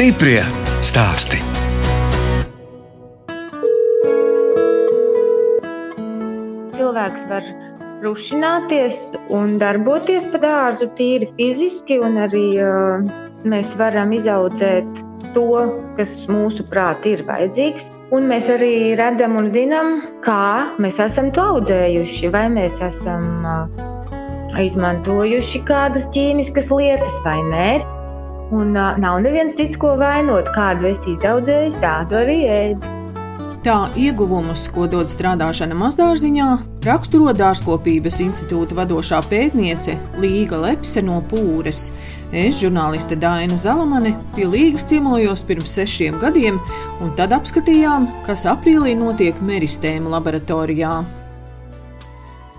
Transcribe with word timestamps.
Stiprie 0.00 0.40
stāsti. 0.80 1.36
Cilvēks 6.72 7.26
var 7.28 7.50
rušināties 8.06 8.96
un 9.36 9.58
darboties 9.60 10.24
pa 10.32 10.40
dārzu 10.40 10.88
tīri 10.96 11.28
fiziski, 11.34 12.00
un 12.00 12.16
arī 12.24 12.46
uh, 12.64 13.04
mēs 13.44 13.76
varam 13.76 14.16
izaudzēt 14.16 15.04
to, 15.36 15.44
kas 16.00 16.16
mūsu 16.32 16.64
prāti 16.72 17.12
ir 17.18 17.26
vajadzīgs. 17.28 17.92
Un 18.16 18.32
mēs 18.32 18.48
arī 18.56 18.96
redzam 18.96 19.36
un 19.36 19.52
zinām, 19.52 19.98
kā 20.24 20.80
mēs 20.80 21.04
esam 21.10 21.28
to 21.28 21.44
audzējuši. 21.58 22.32
Vai 22.32 22.46
mēs 22.56 22.80
esam 22.88 23.44
uh, 23.44 23.86
izmantojuši 24.64 25.66
kādas 25.68 26.08
ķīmiskas 26.16 26.72
lietas 26.72 27.24
vai 27.28 27.40
nē. 27.52 27.72
Un 28.50 28.74
uh, 28.74 28.96
nav 28.98 29.20
neviens 29.22 29.54
cits, 29.54 29.78
ko 29.78 29.94
vainot. 30.00 30.48
Kādu 30.56 30.90
es 30.90 31.04
izaudzēju, 31.06 31.76
tādu 31.82 32.18
arī 32.24 32.40
ēdu. 32.50 32.96
Tā 33.60 33.90
ieguvumus, 33.92 34.62
ko 34.72 34.86
dod 34.88 35.10
strādāšana 35.12 35.76
mazdārziņā, 35.76 36.46
raksturo 36.86 37.34
Dārzkopības 37.36 38.16
institūta 38.24 38.78
vadošā 38.78 39.18
pētniece 39.28 39.98
Līga 40.22 40.62
Lepse 40.62 41.04
no 41.04 41.18
Pūres. 41.28 41.90
Es, 42.32 42.56
žurnāliste 42.62 43.20
Dāna 43.20 43.60
Zalamane, 43.60 44.14
pie 44.32 44.48
Līgas 44.48 44.88
ciemojos 44.88 45.44
pirms 45.44 45.76
sešiem 45.76 46.16
gadiem, 46.24 46.56
un 47.04 47.12
tad 47.20 47.36
apskatījām, 47.36 48.08
kas 48.24 48.48
aprīlī 48.48 48.96
notiek 48.96 49.44
Meristēma 49.44 50.16
laboratorijā. 50.16 51.02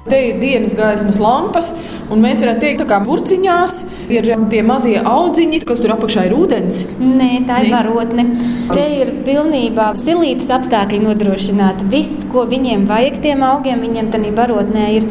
Te 0.02 0.18
ir 0.18 0.40
dienas 0.42 0.74
gaismas 0.74 1.20
lampas, 1.22 1.68
un 2.10 2.24
mēs 2.24 2.40
varētu 2.42 2.64
teikt, 2.64 2.80
ka 2.90 2.98
burciņās 3.06 3.76
ir 4.10 4.32
tie 4.50 4.64
mazie 4.66 4.96
audziņi, 4.98 5.60
kas 5.70 5.84
tur 5.84 5.94
apakšā 5.94 6.24
ir 6.26 6.34
ūdens. 6.40 6.80
Nē, 6.98 7.44
tā 7.46 7.60
ir 7.62 7.70
varotne. 7.76 8.26
Te 8.72 8.88
ir 8.98 9.12
pilnībā 9.28 9.92
silītas 10.02 10.50
apstākļi 10.58 11.04
nodrošināti. 11.06 11.86
Viss, 11.94 12.26
ko 12.34 12.48
viņiem 12.50 12.88
vajag, 12.90 13.22
tiem 13.28 13.46
augiem, 13.46 13.86
viņiem 13.86 14.10
tādā 14.16 14.34
barotnē 14.42 14.88
ir 14.96 15.06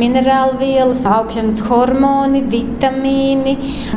minerālu 0.00 0.58
vielas, 0.60 1.04
augšanas 1.08 1.60
hormoni, 1.68 2.42
vitamīni, 2.52 3.56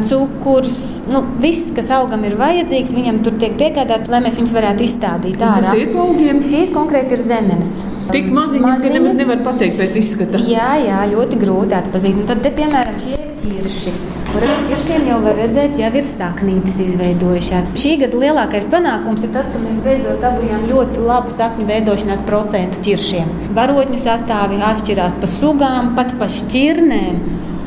cukurs. 0.10 0.78
Nu, 1.12 1.24
viss, 1.42 1.72
kas 1.76 1.92
augam 1.98 2.26
ir 2.28 2.38
vajadzīgs, 2.42 2.94
viņam 2.98 3.22
tur 3.26 3.38
tiek 3.42 3.58
piegādāts, 3.60 4.12
lai 4.12 4.24
mēs 4.26 4.40
viņus 4.42 4.56
varētu 4.58 4.88
izstādīt. 4.88 5.40
Tas 5.42 5.72
ir 5.78 5.96
augiem. 6.02 6.44
Šīs 6.46 6.74
konkrēti 6.76 7.18
ir 7.18 7.26
zemenes. 7.26 7.82
Tik 8.12 8.32
maziņas, 8.36 8.80
ka 8.84 8.92
nemaz 8.92 9.16
nevar 9.16 9.44
pateikt 9.46 9.78
pēc 9.80 10.00
izskata. 10.02 10.42
Jā, 10.50 10.74
jā, 10.84 11.04
ļoti 11.14 11.38
grūti 11.42 11.78
atpazīt. 11.78 12.18
Nu, 12.18 12.26
tad, 12.28 12.42
te, 12.44 12.52
piemēram, 12.58 12.98
šie 13.00 13.16
ir 13.16 13.30
ķirši. 13.44 13.94
Kur 14.32 14.46
ar 14.48 14.60
ķiršiem 14.64 15.08
jau 15.10 15.18
var 15.26 15.36
redzēt, 15.36 15.74
jau 15.76 15.90
ir 16.00 16.06
saknītes 16.08 16.78
izveidojušās. 16.86 17.74
Šī 17.82 17.98
gada 18.00 18.20
lielākais 18.22 18.68
panākums 18.72 19.26
ir 19.28 19.32
tas, 19.34 19.50
ka 19.52 19.60
mēs 19.60 19.82
beidzot 19.84 20.22
dabūjām 20.24 20.64
ļoti 20.70 21.04
labu 21.04 21.36
sakņu 21.36 21.66
veidošanās 21.68 22.24
procentu 22.30 22.80
ķiršiem. 22.86 23.34
Barotņu 23.58 24.00
sastāvi 24.00 24.62
atšķirās 24.70 25.18
pa 25.20 25.32
sugām, 25.34 25.91
pat 25.98 26.14
pa 26.20 26.28
šķirnēm. 26.32 27.22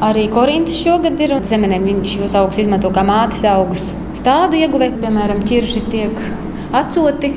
Arī 0.04 0.26
korintas 0.32 0.80
šogad 0.82 1.20
ir 1.22 1.36
zemenēm. 1.48 1.86
Viņš 1.90 2.16
šos 2.18 2.36
augus 2.40 2.60
izmanto 2.64 2.90
kā 2.94 3.04
mātes 3.06 3.44
augus. 3.48 3.82
Stādu 4.14 4.58
ieguve, 4.60 4.90
piemēram, 5.00 5.42
ķirši 5.48 5.84
tiek 5.90 6.20
atsoti 6.74 7.32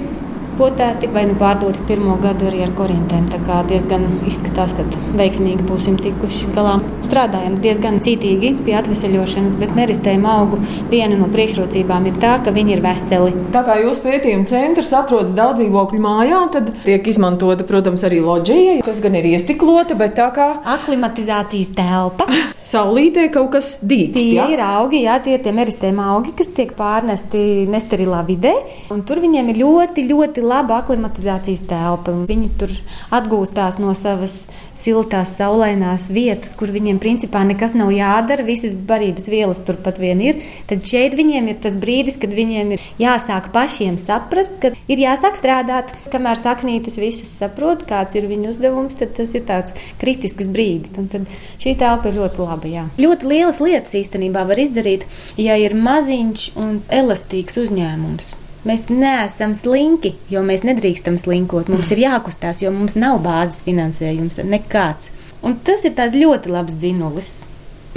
potēti 0.57 1.09
vai 1.13 1.25
nu 1.29 1.35
pārdoti 1.40 1.85
pirmo 1.88 2.18
gadu 2.22 2.47
arī 2.50 2.63
ar 2.66 2.73
korintēm. 2.78 3.28
Tā 3.31 3.40
kā 3.45 3.62
diezgan 3.69 4.06
izskatās, 4.28 4.73
ka 4.78 4.85
veiksmīgi 5.19 5.66
būsim 5.68 5.97
tikuši 6.01 6.51
galā. 6.56 6.78
Strādājam 7.07 7.56
diezgan 7.63 8.01
cītīgi 8.03 8.53
pie 8.66 8.75
atvesaļošanas, 8.79 9.57
bet 9.62 9.75
meristējuma 9.78 10.34
augu 10.41 10.59
viena 10.91 11.16
no 11.19 11.29
priekšrocībām 11.31 12.09
ir 12.09 12.19
tā, 12.22 12.38
ka 12.44 12.53
viņi 12.56 12.75
ir 12.75 12.84
veseli. 12.84 13.34
Tā 13.53 13.63
kā 13.67 13.78
jūsu 13.81 14.03
pētījuma 14.03 14.50
centrs 14.50 14.91
atrodas 14.97 15.35
daudz 15.38 15.62
dzīvokļu 15.62 16.01
mājā, 16.03 16.41
tad 16.53 16.73
tiek 16.84 17.07
izmantota, 17.07 17.66
protams, 17.67 18.03
arī 18.07 18.19
loģija, 18.25 18.79
kas 18.88 19.01
gan 19.03 19.17
ir 19.19 19.29
iestiklota, 19.31 19.97
bet 20.00 20.17
tā 20.19 20.28
kā 20.35 20.51
aklimatizācijas 20.78 21.73
telpa. 21.78 22.28
Saulītē 22.67 23.29
kaut 23.31 23.53
kas 23.53 23.78
dīgs. 23.88 24.17
Tie 24.17 24.35
jā? 24.35 24.50
ir 24.51 24.59
augi, 24.66 25.06
jā, 25.06 25.16
tie 25.23 25.38
ir 25.38 25.44
tie 25.46 25.53
meristējuma 25.56 26.09
augi, 26.17 26.34
kas 26.35 26.50
tiek 26.56 26.73
pārnesti 26.75 27.63
nesterilā 27.72 28.19
vidē, 28.28 28.51
un 28.91 29.06
tur 29.07 29.22
viņiem 29.23 29.53
ir 29.53 29.62
ļoti, 29.62 30.03
ļoti 30.09 30.44
laba 30.47 30.81
aklimatizācijas 30.81 31.66
telpa. 31.69 32.16
Viņi 32.30 32.50
tur 32.59 32.74
atgūstās 33.13 33.80
no 33.81 33.94
savas 33.97 34.35
siltās, 34.78 35.34
saulainās 35.38 36.08
vietas, 36.13 36.53
kur 36.58 36.72
viņiem 36.72 37.00
principā 37.02 37.41
nekas 37.47 37.74
nav 37.78 37.91
jādara, 37.94 38.46
visas 38.47 38.75
barības 38.88 39.28
vielas 39.30 39.62
turpat 39.68 40.00
vien 40.02 40.22
ir. 40.24 40.41
Tad 40.69 40.85
šeit 40.88 41.18
viņiem 41.18 41.50
ir 41.52 41.59
tas 41.63 41.75
brīdis, 41.80 42.19
kad 42.22 42.34
viņiem 42.38 42.75
ir 42.75 42.85
jāsāk 43.02 43.52
pašiem 43.56 43.97
saprast, 44.02 44.58
ka 44.62 44.74
ir 44.88 45.03
jāsāk 45.03 45.40
strādāt. 45.41 45.91
Kamēr 46.13 46.40
saknītes 46.40 47.00
visas 47.02 47.35
saprot, 47.41 47.85
kāds 47.90 48.18
ir 48.18 48.29
viņu 48.29 48.53
uzdevums, 48.53 48.97
tad 49.00 49.16
tas 49.18 49.34
ir 49.35 49.46
tāds 49.50 49.75
kritisks 50.02 50.50
brīdis. 50.53 50.96
Un 51.02 51.12
tad 51.12 51.28
šī 51.62 51.78
telpa 51.81 52.12
ir 52.12 52.19
ļoti 52.22 52.44
laba. 52.46 52.72
Jā. 52.72 52.88
Ļoti 53.02 53.31
lielas 53.34 53.62
lietas 53.64 53.97
īstenībā 53.97 54.47
var 54.47 54.62
izdarīt, 54.62 55.08
ja 55.41 55.58
ir 55.59 55.75
maziņš 55.78 56.52
un 56.59 56.81
elastīgs 57.02 57.64
uzņēmums. 57.66 58.37
Mēs 58.67 58.89
neesam 58.91 59.53
slinki, 59.55 60.16
jo 60.28 60.41
mēs 60.44 60.66
nedrīkstam 60.67 61.16
slinkot. 61.22 61.69
Mums 61.72 61.91
ir 61.95 62.01
jākustās, 62.03 62.59
jo 62.59 62.73
mums 62.75 62.97
nav 63.00 63.22
bāzes 63.23 63.61
finansējums 63.63 64.41
nekāds. 64.44 65.13
Un 65.45 65.55
tas 65.63 65.85
ir 65.88 65.95
ļoti 65.95 66.51
labs 66.51 66.75
dzinulis. 66.81 67.29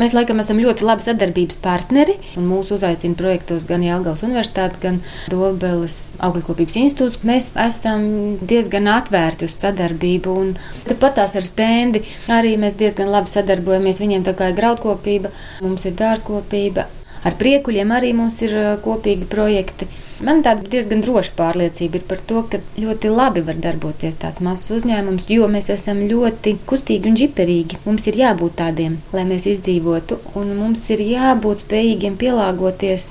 Mēs 0.01 0.15
laikam 0.17 0.39
esam 0.41 0.61
ļoti 0.63 0.85
labi 0.87 1.05
sadarbības 1.05 1.59
partneri, 1.61 2.15
un 2.41 2.47
mūsu 2.49 2.77
uzaicina 2.79 3.19
projektos 3.19 3.67
gan 3.69 3.83
Jālgavas 3.85 4.23
Universitāte, 4.25 4.79
gan 4.81 5.01
Dobeles 5.29 5.97
Augļkopības 6.25 6.77
institūts. 6.81 7.19
Mēs 7.29 7.51
esam 7.67 8.07
diezgan 8.41 8.89
atvērti 8.95 9.49
uz 9.51 9.59
sadarbību, 9.61 10.37
un 10.45 10.55
tāpat 10.87 11.19
tās 11.19 11.37
ar 11.37 11.45
stendi 11.45 12.05
arī 12.33 12.55
mēs 12.63 12.79
diezgan 12.81 13.11
labi 13.13 13.35
sadarbojamies. 13.35 14.01
Viņiem 14.01 14.25
tā 14.31 14.37
kā 14.39 14.49
ir 14.53 14.57
graudkopība, 14.63 15.35
mums 15.67 15.85
ir 15.91 15.99
dārzkopība, 15.99 16.87
ar 17.27 17.37
priekuļiem 17.43 17.93
arī 17.99 18.15
mums 18.23 18.41
ir 18.47 18.57
kopīgi 18.87 19.29
projekti. 19.35 19.91
Man 20.29 20.43
tāda 20.45 20.69
diezgan 20.73 21.01
droša 21.01 21.33
pārliecība 21.37 21.97
ir 21.97 22.03
par 22.09 22.19
to, 22.31 22.43
ka 22.53 22.59
ļoti 22.77 23.09
labi 23.13 23.41
var 23.45 23.61
darboties 23.67 24.19
tāds 24.21 24.43
mazs 24.45 24.67
uzņēmums, 24.77 25.29
jo 25.33 25.47
mēs 25.49 25.71
esam 25.73 26.03
ļoti 26.11 26.53
kustīgi 26.69 27.09
un 27.09 27.17
žiperīgi. 27.21 27.79
Mums 27.87 28.09
ir 28.11 28.19
jābūt 28.21 28.59
tādiem, 28.59 28.99
lai 29.17 29.25
mēs 29.31 29.47
izdzīvotu, 29.55 30.19
un 30.37 30.53
mums 30.59 30.85
ir 30.93 31.01
jābūt 31.07 31.65
spējīgiem 31.65 32.19
pielāgoties 32.21 33.07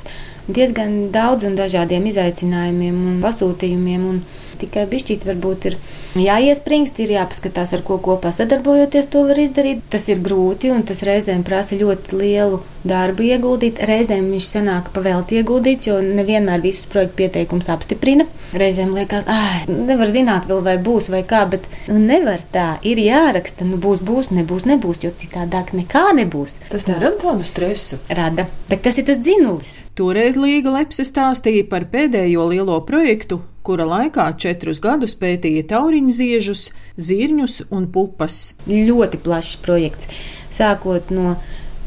diezgan 0.59 0.99
daudz 1.15 1.49
un 1.49 1.57
dažādiem 1.57 2.05
izaicinājumiem 2.11 3.01
un 3.13 3.17
pasūtījumiem. 3.25 4.05
Un 4.13 4.21
tikai 4.61 4.85
bišķīt 4.89 5.25
varbūt 5.27 5.69
ir 5.69 5.77
jāiespringst, 6.19 6.99
ir 7.03 7.13
jāpaskatās, 7.17 7.73
ar 7.75 7.83
ko 7.85 7.99
kopā 8.03 8.31
sadarbojoties, 8.35 9.09
to 9.13 9.23
var 9.29 9.39
izdarīt. 9.41 9.83
Tas 9.93 10.07
ir 10.09 10.21
grūti 10.25 10.71
un 10.73 10.83
tas 10.87 11.03
reizēm 11.05 11.43
prasa 11.47 11.77
ļoti 11.79 12.19
lielu 12.19 12.61
darbu 12.87 13.25
ieguldīt. 13.27 13.81
Reizēm 13.89 14.29
viņš 14.33 14.47
sanāk 14.53 14.91
pavēlti 14.95 15.39
ieguldīts, 15.39 15.89
jo 15.89 15.99
nevienmēr 16.03 16.63
visus 16.63 16.87
projektu 16.89 17.19
pieteikumus 17.23 17.69
apstiprina. 17.71 18.25
Reizēm 18.57 18.95
liekas, 18.95 19.27
ah, 19.29 19.59
nevar 19.69 20.13
zināt 20.13 20.47
vēl 20.49 20.63
vai 20.65 20.77
būs 20.81 21.09
vai 21.13 21.21
kā, 21.27 21.43
bet 21.51 21.67
nu, 21.87 21.99
nevar 22.01 22.41
tā. 22.53 22.69
Ir 22.87 23.01
jāraksta, 23.03 23.67
nu 23.67 23.77
būs, 23.81 24.01
būs, 24.05 24.31
nebūs, 24.33 24.65
nebūs, 24.69 25.03
jo 25.05 25.13
citādāk 25.21 25.75
nekā 25.77 26.09
nebūs. 26.21 26.55
Tas 26.71 26.87
nerada 26.89 27.19
tādu 27.21 27.45
stresu. 27.47 28.01
Rada, 28.09 28.47
bet 28.71 28.83
tas 28.87 28.97
ir 28.97 29.07
tas 29.09 29.21
dzinulis. 29.21 29.75
Toreiz 29.99 30.39
Līga 30.39 30.71
Lepse 30.77 31.03
stāstīja 31.03 31.67
par 31.69 31.85
pēdējo 31.91 32.47
lielo 32.53 32.79
projektu, 32.87 33.41
kura 33.69 33.85
laikā 33.85 34.31
četrus 34.41 34.79
gadus 34.81 35.13
pētīja 35.21 35.67
tauriņu 35.69 36.13
ziežus, 36.17 36.67
zirņus 36.97 37.59
un 37.69 37.85
pupas. 37.93 38.55
Ļoti 38.65 39.19
plašs 39.21 39.59
projekts. 39.61 40.09
Sākot 40.57 41.11
no 41.13 41.35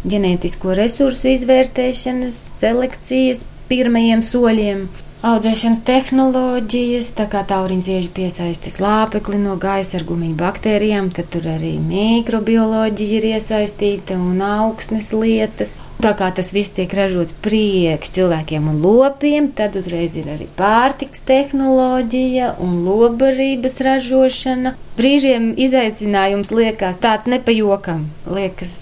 ģenētisko 0.06 0.76
resursu 0.78 1.32
izvērtēšanas, 1.32 2.38
selekcijas 2.62 3.42
pirmajiem 3.66 4.22
soļiem, 4.28 4.84
audzēšanas 5.26 5.82
tehnoloģijas, 5.86 7.10
tā 7.18 7.26
kā 7.34 7.42
tauriņš 7.50 7.88
zieži 7.88 8.10
piesaistas 8.14 8.78
lāpekli 8.82 9.42
no 9.42 9.58
gaisa 9.58 9.98
ar 9.98 10.06
gumiņu 10.06 10.38
baktērijām, 10.38 11.10
tad 11.18 11.30
tur 11.34 11.50
arī 11.50 11.76
mikrobioloģija 11.82 13.18
ir 13.18 13.28
iesaistīta 13.36 14.22
un 14.22 14.38
augsnes 14.46 15.10
lietas. 15.14 15.80
Tā 16.02 16.10
kā 16.18 16.32
tas 16.34 16.48
viss 16.50 16.72
tiek 16.74 16.90
ražots 16.98 17.34
priekš 17.44 18.10
cilvēkiem 18.16 18.64
un 18.72 18.80
lopiem, 18.82 19.44
tad 19.54 19.76
uzreiz 19.78 20.16
ir 20.18 20.32
arī 20.32 20.48
pārtiks 20.56 21.22
tehnoloģija 21.28 22.56
un 22.64 22.80
lobarības 22.82 23.78
ražošana. 23.86 24.72
Brīžiem 24.98 25.52
izaicinājums 25.62 26.50
liekas 26.50 26.98
tāds 27.04 27.30
nepajokam. 27.30 28.08
Liekas, 28.26 28.72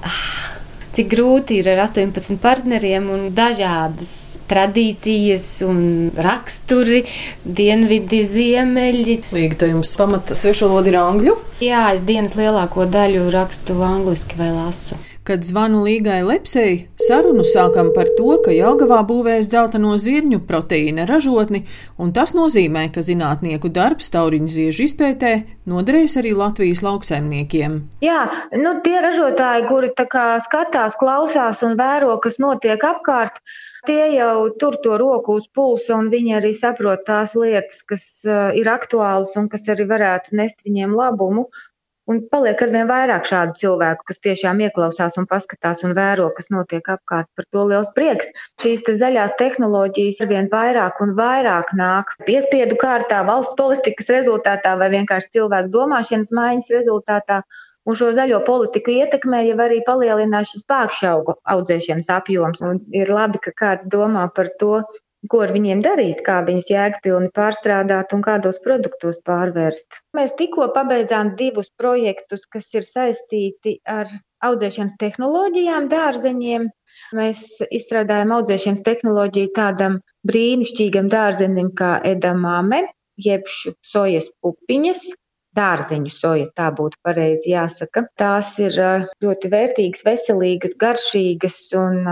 ah, 0.00 0.22
cik 0.96 1.10
grūti 1.12 1.58
ir 1.60 1.68
ar 1.74 1.82
18 1.84 2.40
partneriem 2.40 3.10
un 3.12 3.26
dažādas 3.36 4.14
tradīcijas 4.48 5.58
un 5.66 5.82
raksturi, 6.16 7.02
dienvidi, 7.44 8.22
ziemeļi. 8.32 9.18
Līga, 9.34 9.60
tā 9.60 9.68
jums 9.74 9.92
pamata 10.00 10.38
svešvaloda 10.40 10.92
ir 10.92 10.98
angļu? 11.02 11.36
Jā, 11.66 11.90
es 11.98 12.06
dienas 12.08 12.38
lielāko 12.38 12.88
daļu 12.88 13.28
rakstu 13.34 13.76
angliski 13.84 14.40
vai 14.40 14.54
lasu. 14.54 14.96
Kad 15.26 15.42
zvanu 15.42 15.80
Līgai 15.82 16.20
Lepsei, 16.22 16.84
sarunu 17.02 17.42
sākam 17.42 17.88
par 17.90 18.06
to, 18.14 18.36
ka 18.44 18.52
Jelgavā 18.54 19.00
būvēs 19.08 19.48
dzelteno 19.50 19.96
zirņu 19.98 20.38
proteīna 20.46 21.02
ražotni, 21.10 21.64
un 21.98 22.12
tas 22.14 22.30
nozīmē, 22.36 22.84
ka 22.94 23.02
zinātnieku 23.02 23.66
darbs 23.74 24.12
tauriņu 24.14 24.52
ziežu 24.54 24.84
izpētē 24.86 25.32
noderēs 25.66 26.14
arī 26.22 26.30
Latvijas 26.38 26.84
lauksaimniekiem. 26.86 27.74
Jā, 28.06 28.20
nu, 28.54 28.76
tie 28.86 29.02
ražotāji, 29.02 29.66
kuri 29.66 29.90
skatās, 30.46 30.94
klausās 31.02 31.66
un 31.66 31.74
vēro, 31.74 32.14
kas 32.22 32.38
notiek 32.38 32.86
apkārt, 32.86 33.42
tie 33.90 34.12
jau 34.14 34.46
tur 34.62 34.78
to 34.78 34.94
roku 34.94 35.40
uz 35.42 35.50
pulsa, 35.50 35.96
un 35.98 36.06
viņi 36.14 36.38
arī 36.38 36.54
saprot 36.54 37.02
tās 37.02 37.34
lietas, 37.34 37.82
kas 37.82 38.06
uh, 38.30 38.54
ir 38.54 38.70
aktuālas 38.70 39.34
un 39.34 39.50
kas 39.50 39.66
arī 39.74 39.90
varētu 39.90 40.38
nest 40.38 40.62
viņiem 40.62 40.94
labumu. 40.94 41.50
Un 42.12 42.20
paliek 42.30 42.60
arvien 42.62 42.86
vairāk 42.86 43.24
šādu 43.26 43.56
cilvēku, 43.60 44.04
kas 44.06 44.20
tiešām 44.22 44.60
ieklausās 44.62 45.16
un 45.18 45.24
paskatās 45.30 45.80
un 45.86 45.94
vēro, 45.98 46.28
kas 46.36 46.52
notiek 46.54 46.86
apkārt. 46.94 47.26
Par 47.34 47.46
to 47.50 47.64
liels 47.70 47.88
prieks. 47.96 48.28
Šīs 48.62 48.84
te 48.86 48.94
zaļās 49.00 49.34
tehnoloģijas 49.40 50.20
arvien 50.22 50.46
vairāk 50.52 51.00
un 51.02 51.16
vairāk 51.18 51.72
nāk 51.80 52.12
piespiedu 52.28 52.78
kārtā, 52.78 53.24
valsts 53.26 53.58
politikas 53.58 54.12
rezultātā 54.14 54.76
vai 54.78 54.92
vienkārši 54.94 55.32
cilvēku 55.38 55.72
domāšanas 55.74 56.30
maiņas 56.38 56.70
rezultātā. 56.76 57.40
Un 57.86 57.98
šo 57.98 58.12
zaļo 58.14 58.38
politiku 58.46 58.94
ietekmē 59.00 59.42
jau 59.48 59.58
arī 59.66 59.80
palielinās 59.86 60.54
šis 60.54 60.66
pākšaugu 60.70 61.36
audzēšanas 61.54 62.12
apjoms. 62.20 62.62
Un 62.70 62.80
ir 63.02 63.10
labi, 63.18 63.42
ka 63.42 63.54
kāds 63.64 63.90
domā 63.90 64.28
par 64.38 64.54
to, 64.62 64.80
ko 65.32 65.42
ar 65.46 65.52
viņiem 65.54 65.82
darīt, 65.84 66.22
kā 66.26 66.40
viņus 66.46 66.70
jēgpilni 66.70 67.32
pārstrādāt 67.36 68.14
un 68.16 68.22
kādos 68.26 68.60
produktos 68.64 69.18
pārvērst. 69.26 70.02
Mēs 70.16 70.34
tikko 70.38 70.68
pabeidzām 70.76 71.34
divus 71.40 71.70
projektus, 71.80 72.46
kas 72.50 72.68
ir 72.74 72.86
saistīti 72.88 73.78
ar 73.84 74.10
audzēšanas 74.46 74.96
tehnoloģijām, 75.00 75.88
dārzeņiem. 75.92 76.66
Mēs 77.16 77.44
izstrādājam 77.70 78.34
audzēšanas 78.36 78.84
tehnoloģiju 78.86 79.52
tādam 79.56 80.00
brīnišķīgam 80.28 81.10
dārzenim 81.12 81.72
kā 81.76 81.96
edamāme, 82.04 82.82
jeb 83.20 83.48
sojas 83.84 84.28
pupiņas, 84.44 85.02
dārzeņu 85.56 86.12
soja, 86.12 86.48
tā 86.56 86.68
būtu 86.76 87.00
pareizi 87.06 87.54
jāsaka. 87.54 88.04
Tās 88.20 88.52
ir 88.62 88.76
ļoti 89.24 89.52
vērtīgas, 89.52 90.04
veselīgas, 90.06 90.76
garšīgas 90.80 91.60
un 91.80 92.02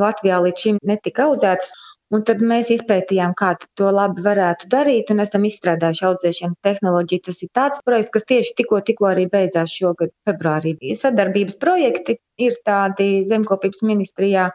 Latvijā 0.00 0.40
līdz 0.44 0.66
šim 0.66 0.80
netika 0.84 1.28
audzētas. 1.28 1.72
Un 2.10 2.24
tad 2.26 2.40
mēs 2.42 2.72
izpētījām, 2.74 3.36
kā 3.38 3.52
to 3.78 3.90
labi 3.94 4.24
varētu 4.24 4.66
darīt, 4.72 5.12
un 5.14 5.22
esam 5.22 5.44
izstrādājuši 5.46 6.06
audzēšanas 6.08 6.58
tehnoloģiju. 6.66 7.22
Tas 7.28 7.38
ir 7.46 7.50
tāds 7.54 7.84
projekts, 7.86 8.10
kas 8.16 8.26
tieši 8.32 8.56
tikko, 8.60 8.80
tikko 8.88 9.06
arī 9.12 9.28
beidzās 9.30 9.76
šogad 9.76 10.10
februārī. 10.26 10.74
Sadarbības 10.98 11.60
projekti 11.62 12.18
ir 12.42 12.58
tādi 12.66 13.08
zemkopības 13.30 13.84
ministrijā 13.86 14.48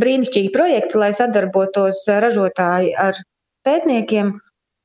brīnišķīgi 0.00 0.54
projekti, 0.56 0.98
lai 1.04 1.12
sadarbotos 1.18 2.00
ražotāji 2.24 2.96
ar 3.08 3.20
pētniekiem 3.68 4.32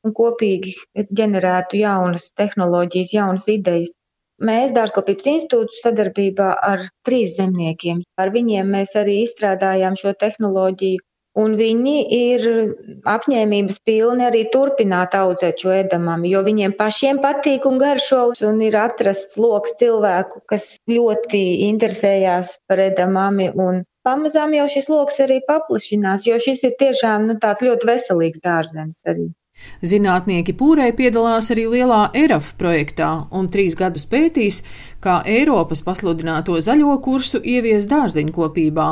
un 0.08 0.16
kopīgi 0.20 0.76
ģenerētu 1.22 1.80
jaunas 1.80 2.30
tehnoloģijas, 2.40 3.16
jaunas 3.16 3.48
idejas. 3.52 3.96
Mēs, 4.40 4.72
Dārzkopības 4.76 5.26
institūts, 5.28 5.82
sadarbībā 5.84 6.54
ar 6.64 6.86
trīs 7.08 7.34
zemniekiem, 7.40 8.04
ar 8.20 8.32
viņiem 8.36 8.70
mēs 8.76 8.96
arī 9.00 9.22
izstrādājām 9.26 9.98
šo 10.00 10.14
tehnoloģiju 10.20 11.04
Un 11.38 11.54
viņi 11.60 11.96
ir 12.16 12.46
apņēmības 13.06 13.78
pilni 13.86 14.26
arī 14.26 14.42
turpināt 14.54 15.14
audzēt 15.14 15.62
šo 15.62 15.76
edamami, 15.76 16.32
jo 16.34 16.42
viņiem 16.48 16.74
pašiem 16.80 17.20
patīk 17.22 17.68
un 17.70 17.78
garšo, 17.82 18.24
un 18.50 18.62
ir 18.66 18.78
atrasts 18.82 19.38
lokus 19.38 19.78
cilvēku, 19.82 20.42
kas 20.50 20.72
ļoti 20.90 21.44
interesējās 21.70 22.56
par 22.68 22.82
edamami. 22.88 23.52
Un 23.54 23.84
pamazām 24.08 24.58
jau 24.58 24.66
šis 24.74 24.90
lokus 24.90 25.22
arī 25.28 25.40
paplašinās, 25.46 26.26
jo 26.26 26.42
šis 26.42 26.66
ir 26.66 26.74
tiešām 26.82 27.30
nu, 27.30 27.38
tāds 27.46 27.62
ļoti 27.68 27.92
veselīgs 27.94 28.42
dārzenis 28.42 29.06
arī. 29.06 29.30
Zinātnieki 29.82 30.54
Pūrē 30.60 30.90
piedalās 30.96 31.50
arī 31.54 31.66
lielā 31.72 32.02
ERAF 32.18 32.54
projektā 32.60 33.10
un 33.36 33.50
trīs 33.52 33.78
gadus 33.80 34.06
pētīs, 34.10 34.62
kā 35.04 35.20
Eiropas 35.26 35.82
pasludināto 35.86 36.58
zaļo 36.64 36.98
kursu 37.04 37.40
ievies 37.40 37.88
dārziņkopībā. 37.92 38.88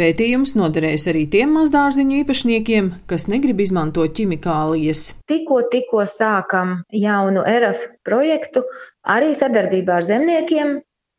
Pētījums 0.00 0.56
noderēs 0.56 1.06
arī 1.12 1.26
tiem 1.32 1.56
mazdārziņu 1.58 2.20
īpašniekiem, 2.22 2.92
kas 3.10 3.28
negrib 3.32 3.60
izmantot 3.64 4.16
ķimikālijas. 4.16 5.06
Tikko, 5.30 5.62
tikko 5.72 6.06
sākam 6.08 6.80
jaunu 6.92 7.44
ERAF 7.46 7.84
projektu 8.06 8.64
arī 9.06 9.34
sadarbībā 9.36 10.00
ar 10.00 10.08
zemniekiem, 10.08 10.78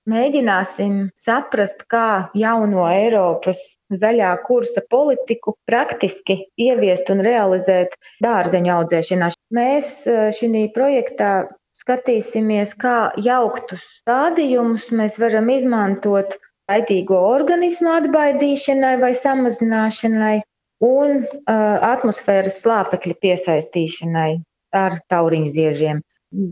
Mēģināsim 0.09 1.12
saprast, 1.13 1.83
kā 1.86 2.31
jauno 2.33 2.88
Eiropas 2.89 3.59
zaļā 3.94 4.31
kursa 4.48 4.81
politiku 4.89 5.53
praktiski 5.69 6.39
ieviest 6.57 7.12
un 7.13 7.21
realizēt 7.21 7.94
dārzeņu 8.25 8.71
audzēšanā. 8.80 9.30
Mēs 9.53 9.92
eh, 10.09 10.31
šī 10.33 10.65
projektā 10.74 11.33
skatīsimies, 11.81 12.74
kā 12.81 13.12
jauktus 13.21 13.86
stādījumus 14.01 14.89
mēs 14.98 15.19
varam 15.21 15.50
izmantot 15.53 16.38
kaitīgo 16.69 17.19
organismu 17.30 17.94
atbaidīšanai 17.97 18.95
vai 19.01 19.12
samazināšanai 19.18 20.38
un 20.86 21.18
uh, 21.21 21.77
atmosfēras 21.92 22.62
slāpekļa 22.63 23.18
piesaistīšanai 23.25 24.31
ar 24.77 24.97
tauriņu 25.12 25.51
ziežiem. 25.56 26.01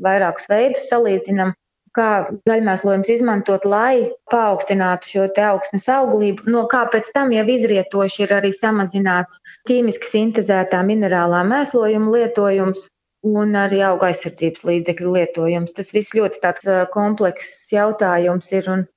Vairākus 0.04 0.50
veidus 0.52 0.90
salīdzinām 0.92 1.54
kā 1.98 2.10
zaļmēslojums 2.50 3.10
izmantot, 3.16 3.66
lai 3.70 4.12
paaugstinātu 4.34 5.12
šo 5.14 5.26
te 5.36 5.46
augsnes 5.48 5.88
auglību, 5.96 6.46
no 6.56 6.66
kā 6.72 6.86
pēc 6.94 7.12
tam 7.16 7.34
jau 7.36 7.46
izrietoši 7.56 8.24
ir 8.26 8.36
arī 8.40 8.54
samazināts 8.56 9.42
ķīmiski 9.70 10.12
sintezētā 10.12 10.84
minerālā 10.92 11.42
mēslojuma 11.54 12.16
lietojums 12.18 12.88
un 13.30 13.58
arī 13.64 13.82
auga 13.84 14.12
aizsardzības 14.12 14.64
līdzekļu 14.70 15.18
lietojums. 15.18 15.76
Tas 15.76 15.92
viss 15.96 16.16
ļoti 16.16 16.40
tāds 16.46 16.72
komplekss 16.94 17.68
jautājums 17.76 18.54
ir. 18.56 18.72
Un 18.78 18.88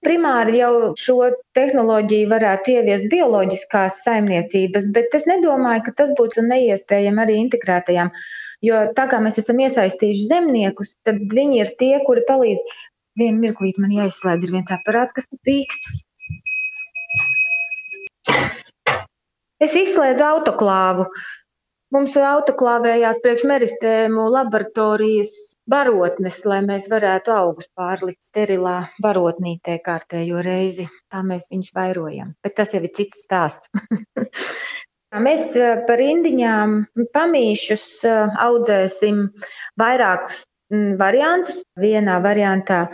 Primāri 0.00 0.62
jau 0.62 0.92
šo 0.96 1.26
tehnoloģiju 1.56 2.28
varētu 2.30 2.72
ieviest 2.72 3.08
bioloģiskās 3.12 3.98
saimniecības, 4.06 4.86
bet 4.96 5.16
es 5.18 5.26
nedomāju, 5.28 5.82
ka 5.88 5.92
tas 5.98 6.14
būtu 6.16 6.44
neiespējami 6.46 7.20
arī 7.26 7.34
integrētajām. 7.42 8.12
Jo 8.64 8.80
tā 8.96 9.06
kā 9.08 9.18
mēs 9.24 9.38
esam 9.40 9.60
iesaistījuši 9.64 10.26
zemniekus, 10.28 10.94
tad 11.06 11.20
viņi 11.32 11.62
ir 11.62 11.74
tie, 11.80 11.94
kuri 12.04 12.24
palīdz. 12.28 12.78
Vienu 13.20 13.40
mirklīti 13.42 13.82
man 13.82 13.94
jāizslēdz, 13.96 14.46
ir 14.46 14.54
viens 14.54 14.72
aparāts, 14.74 15.16
kas 15.16 15.26
pīkst. 15.48 15.88
Es 19.60 19.76
izslēdzu 19.76 20.24
autoklāvu. 20.24 21.08
Mums 21.90 22.14
autoklāvējās 22.22 23.18
priekšmeristēmu 23.24 24.28
laboratorijas 24.30 25.32
barotnes, 25.70 26.38
lai 26.46 26.60
mēs 26.66 26.86
varētu 26.92 27.34
augus 27.34 27.66
pārlikt 27.76 28.28
sterilā 28.28 28.76
barotnītē 29.02 29.80
kārtējo 29.88 30.44
reizi. 30.46 30.86
Tā 31.10 31.24
mēs 31.26 31.48
viņus 31.50 31.74
vairojam. 31.74 32.36
Bet 32.44 32.56
tas 32.60 32.76
jau 32.76 32.84
ir 32.84 32.94
cits 32.94 33.24
stāsts. 33.24 33.72
Mēs 35.18 35.48
par 35.88 35.98
indiņām 35.98 36.74
pamīšus 37.16 37.84
audzēsim 38.06 39.24
vairākus 39.80 40.44
variantus. 41.00 41.58
Vienā 41.82 42.20
variantā 42.22 42.84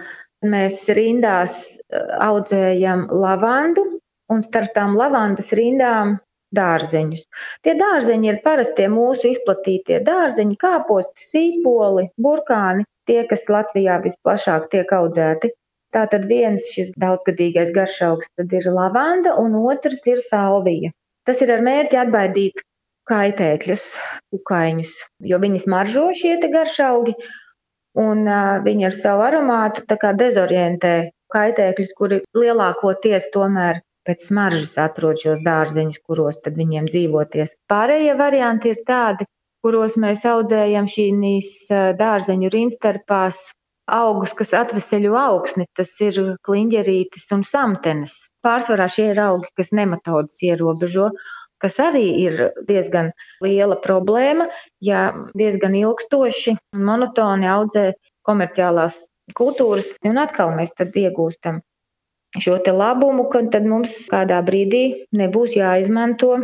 mēs 0.45 0.87
rindās 0.97 1.59
audzējam 1.93 3.07
lavandu, 3.13 3.85
un 4.33 4.43
starp 4.43 4.73
tām 4.79 4.97
lavandas 4.97 5.53
rindām 5.53 6.17
dārzeņus. 6.57 7.23
Tie 7.63 7.75
dārzeņi 7.77 8.33
ir 8.33 8.41
parastie 8.45 8.89
mūsu 8.89 9.35
izplatītie 9.35 10.01
dārzeņi, 10.07 10.57
kāposti, 10.57 11.21
sīpoli, 11.21 12.09
burkāni, 12.17 12.87
tie, 13.05 13.25
kas 13.29 13.45
Latvijā 13.53 14.01
visplašāk 14.05 14.71
tiek 14.73 14.93
audzēti. 14.93 15.53
Tātad 15.93 16.25
viens 16.29 16.71
šis 16.73 16.95
daudzgadīgais 16.97 17.73
garšaugs 17.77 18.33
tad 18.37 18.53
ir 18.57 18.71
lavanda, 18.73 19.37
un 19.41 19.55
otrs 19.61 20.01
ir 20.09 20.23
salvija. 20.23 20.97
Tas 21.27 21.43
ir 21.43 21.51
ar 21.51 21.63
mērķi 21.67 21.99
atbaidīt 21.99 22.63
kaitēkļus, 23.11 23.83
kukaiņus, 24.35 24.93
jo 25.31 25.39
viņi 25.43 25.63
smaržo 25.65 26.07
šie 26.21 26.37
garšaugi, 26.53 27.15
un 27.99 28.25
uh, 28.27 28.63
viņi 28.67 28.87
ar 28.89 28.95
savu 28.95 29.25
aromātu 29.27 29.85
dezorientē 30.23 30.95
kaitēkļus, 31.35 31.93
kuri 31.99 32.21
lielākoties 32.39 33.31
tomēr 33.35 33.83
pēc 34.07 34.29
smaržas 34.29 34.77
atrod 34.79 35.19
šos 35.19 35.43
dārzeņus, 35.47 36.03
kuros 36.07 36.39
tad 36.43 36.59
viņiem 36.61 36.87
dzīvoties. 36.93 37.57
Pārējie 37.71 38.15
varianti 38.19 38.71
ir 38.75 38.83
tādi, 38.87 39.27
kuros 39.67 39.97
mēs 39.99 40.23
audzējam 40.31 40.87
šīs 40.87 41.67
dārzeņu 41.99 42.53
rinstarpās 42.55 43.49
augus, 43.87 44.35
kas 44.37 44.53
atveseļo 44.57 45.15
augsni, 45.21 45.67
tas 45.77 45.93
ir 46.05 46.19
kliņģerītis 46.47 47.27
un 47.37 47.45
samtenes. 47.47 48.17
Pārsvarā 48.45 48.89
šie 48.93 49.11
ir 49.13 49.21
augi, 49.23 49.51
kas 49.59 49.73
nematodas 49.77 50.43
ierobežo, 50.43 51.11
kas 51.63 51.79
arī 51.83 52.05
ir 52.25 52.43
diezgan 52.69 53.13
liela 53.45 53.79
problēma, 53.83 54.49
ja 54.83 55.13
diezgan 55.39 55.77
ilgstoši 55.79 56.57
un 56.77 56.85
monotoni 56.91 57.49
audzē 57.51 57.87
komerciālās 58.27 59.07
kultūras, 59.39 59.95
un 60.07 60.21
atkal 60.23 60.53
mēs 60.59 60.75
tad 60.77 60.95
iegūstam 60.97 61.63
šo 62.43 62.59
labumu, 62.59 63.31
ka 63.31 63.47
tad 63.53 63.65
mums 63.65 63.95
kādā 64.11 64.43
brīdī 64.45 65.07
nebūs 65.17 65.57
jāizmanto 65.57 66.35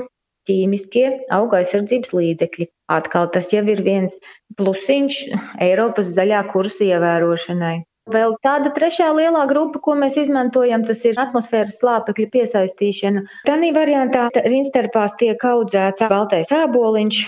ķīmiskie 0.49 1.07
auga 1.31 1.61
aizsardzības 1.63 2.15
līdzekļi. 2.17 2.69
Atkal 2.97 3.31
tas 3.35 3.49
jau 3.55 3.63
ir 3.75 3.81
viens 3.87 4.19
plusiņš 4.59 5.23
Eiropas 5.67 6.13
zaļā 6.17 6.43
kursa 6.53 6.87
ievērošanai. 6.89 7.79
Vēl 8.13 8.35
tāda 8.43 8.73
trešā 8.75 9.13
lielā 9.15 9.45
grupa, 9.51 9.79
ko 9.83 9.95
mēs 9.99 10.17
izmantojam, 10.19 10.83
tas 10.89 11.05
ir 11.07 11.21
atmosfēras 11.23 11.79
slāpekļa 11.79 12.29
piesaistīšana. 12.35 13.23
Tanī 13.47 13.71
variantā 13.77 14.27
rinsterpās 14.35 15.15
tiek 15.21 15.45
audzēts 15.53 16.03
baltais 16.11 16.51
āboliņš. 16.57 17.21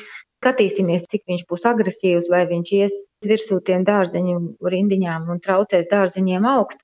Skatīsimies, 0.45 1.07
cik 1.09 1.23
viņš 1.31 1.45
būs 1.49 1.63
agresīvs, 1.71 2.27
vai 2.33 2.43
viņš 2.51 2.73
ies 2.77 2.97
virsū 3.25 3.63
tiem 3.65 3.87
dārzeņu 3.87 4.35
rindiņām 4.75 5.31
un 5.33 5.41
traucēs 5.47 5.87
dārzeņiem 5.93 6.51
augt 6.51 6.83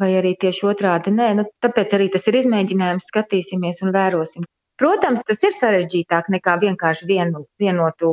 vai 0.00 0.14
arī 0.16 0.32
tieši 0.40 0.66
otrādi 0.70 1.12
nē. 1.12 1.28
Nu, 1.38 1.44
tāpēc 1.64 1.98
arī 1.98 2.08
tas 2.14 2.26
ir 2.30 2.38
izmēģinājums, 2.42 3.08
skatīsimies 3.12 3.82
un 3.84 3.92
vērosim. 3.96 4.46
Protams, 4.82 5.22
tas 5.22 5.38
ir 5.46 5.52
sarežģītāk 5.54 6.26
nekā 6.34 6.56
vienkārši 6.58 7.06
vienu 7.06 7.44
vienotu 7.62 8.08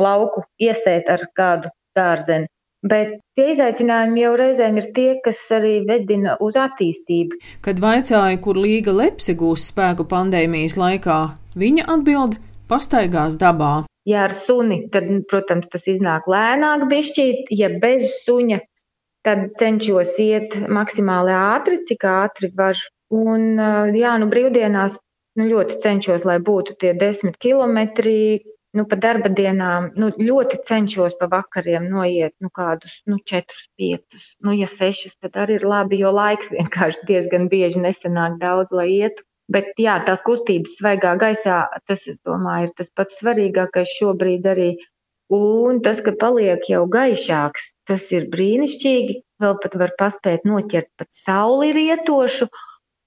lauku 0.00 0.46
iesēt 0.56 1.10
ar 1.12 1.26
kādu 1.36 1.68
dārzeni. 1.98 2.48
Bet 2.88 3.18
tie 3.36 3.50
izaicinājumi 3.52 4.22
jau 4.22 4.30
reizēm 4.40 4.78
ir 4.80 4.86
tie, 4.96 5.08
kas 5.20 5.40
arī 5.52 5.82
vedina 5.84 6.38
uz 6.40 6.56
attīstību. 6.56 7.36
Kad 7.66 7.82
vaicāja, 7.82 8.38
kur 8.40 8.56
Līga 8.56 8.94
Lepse 8.94 9.34
gūs 9.36 9.66
spēku 9.68 10.06
pandēmijas 10.08 10.78
laikā, 10.80 11.18
viņa 11.58 11.84
atbild- 11.96 12.38
pastaigās 12.70 13.36
dabā. 13.36 13.84
Ja 14.08 14.24
ar 14.28 14.32
suni, 14.32 14.86
tad, 14.88 15.10
protams, 15.28 15.68
tas 15.68 15.84
iznāk 15.92 16.30
lēnāk 16.30 16.86
bišķīt, 16.88 17.50
ja 17.50 17.68
bez 17.82 18.24
suņa 18.24 18.62
tad 19.26 19.50
cenšos 19.60 20.14
iet 20.24 20.56
maksimāli 20.72 21.36
ātri, 21.36 21.82
cik 21.84 22.08
ātri 22.08 22.48
var. 22.56 22.80
Un, 23.10 23.56
jā, 23.96 24.14
nu, 24.20 24.26
brīvdienās 24.28 24.98
nu, 25.38 25.48
ļoti 25.52 25.78
cenšos, 25.84 26.26
lai 26.28 26.38
būtu 26.44 26.76
tie 26.82 26.94
desmit 26.98 27.38
kilometri. 27.42 28.14
Nu, 28.76 28.84
pa 28.84 28.98
darba 29.00 29.30
dienām 29.32 29.86
nu, 29.96 30.10
ļoti 30.12 30.58
cenšos 30.68 31.14
pa 31.18 31.26
vakariem 31.32 31.86
noiet 31.88 32.34
nu, 32.44 32.50
kādus 32.52 32.98
nu, 33.08 33.16
4, 33.32 33.62
5, 33.80 34.26
nu, 34.44 34.52
ja 34.58 34.68
6, 34.68 35.16
tad 35.24 35.38
arī 35.44 35.56
ir 35.56 35.64
labi, 35.64 36.02
jo 36.02 36.12
laiks 36.12 36.52
vienkārši 36.58 37.08
diezgan 37.08 37.48
bieži 37.54 37.80
nesanāk 37.86 38.36
daudz, 38.42 38.74
lai 38.76 38.90
ietu. 38.98 39.24
Bet 39.48 39.72
jā, 39.80 39.94
tās 40.04 40.20
kustības 40.26 40.76
svaigā 40.76 41.14
gaisā, 41.16 41.62
tas, 41.88 42.04
es 42.12 42.20
domāju, 42.20 42.68
ir 42.68 42.74
tas 42.76 42.92
pats 42.92 43.16
svarīgākais 43.22 43.94
šobrīd 43.96 44.44
arī 44.52 44.74
Un 45.36 45.82
tas, 45.84 45.98
ka 46.00 46.14
paliek 46.16 46.62
jau 46.72 46.86
gaišāks, 46.88 47.72
tas 47.88 48.04
ir 48.16 48.30
brīnišķīgi. 48.32 49.18
Vēl 49.44 49.58
pat 49.60 49.74
var 49.82 49.92
paspēt 50.00 50.46
noķert 50.48 50.88
pat 50.96 51.10
sauli 51.12 51.68
rietošu, 51.76 52.48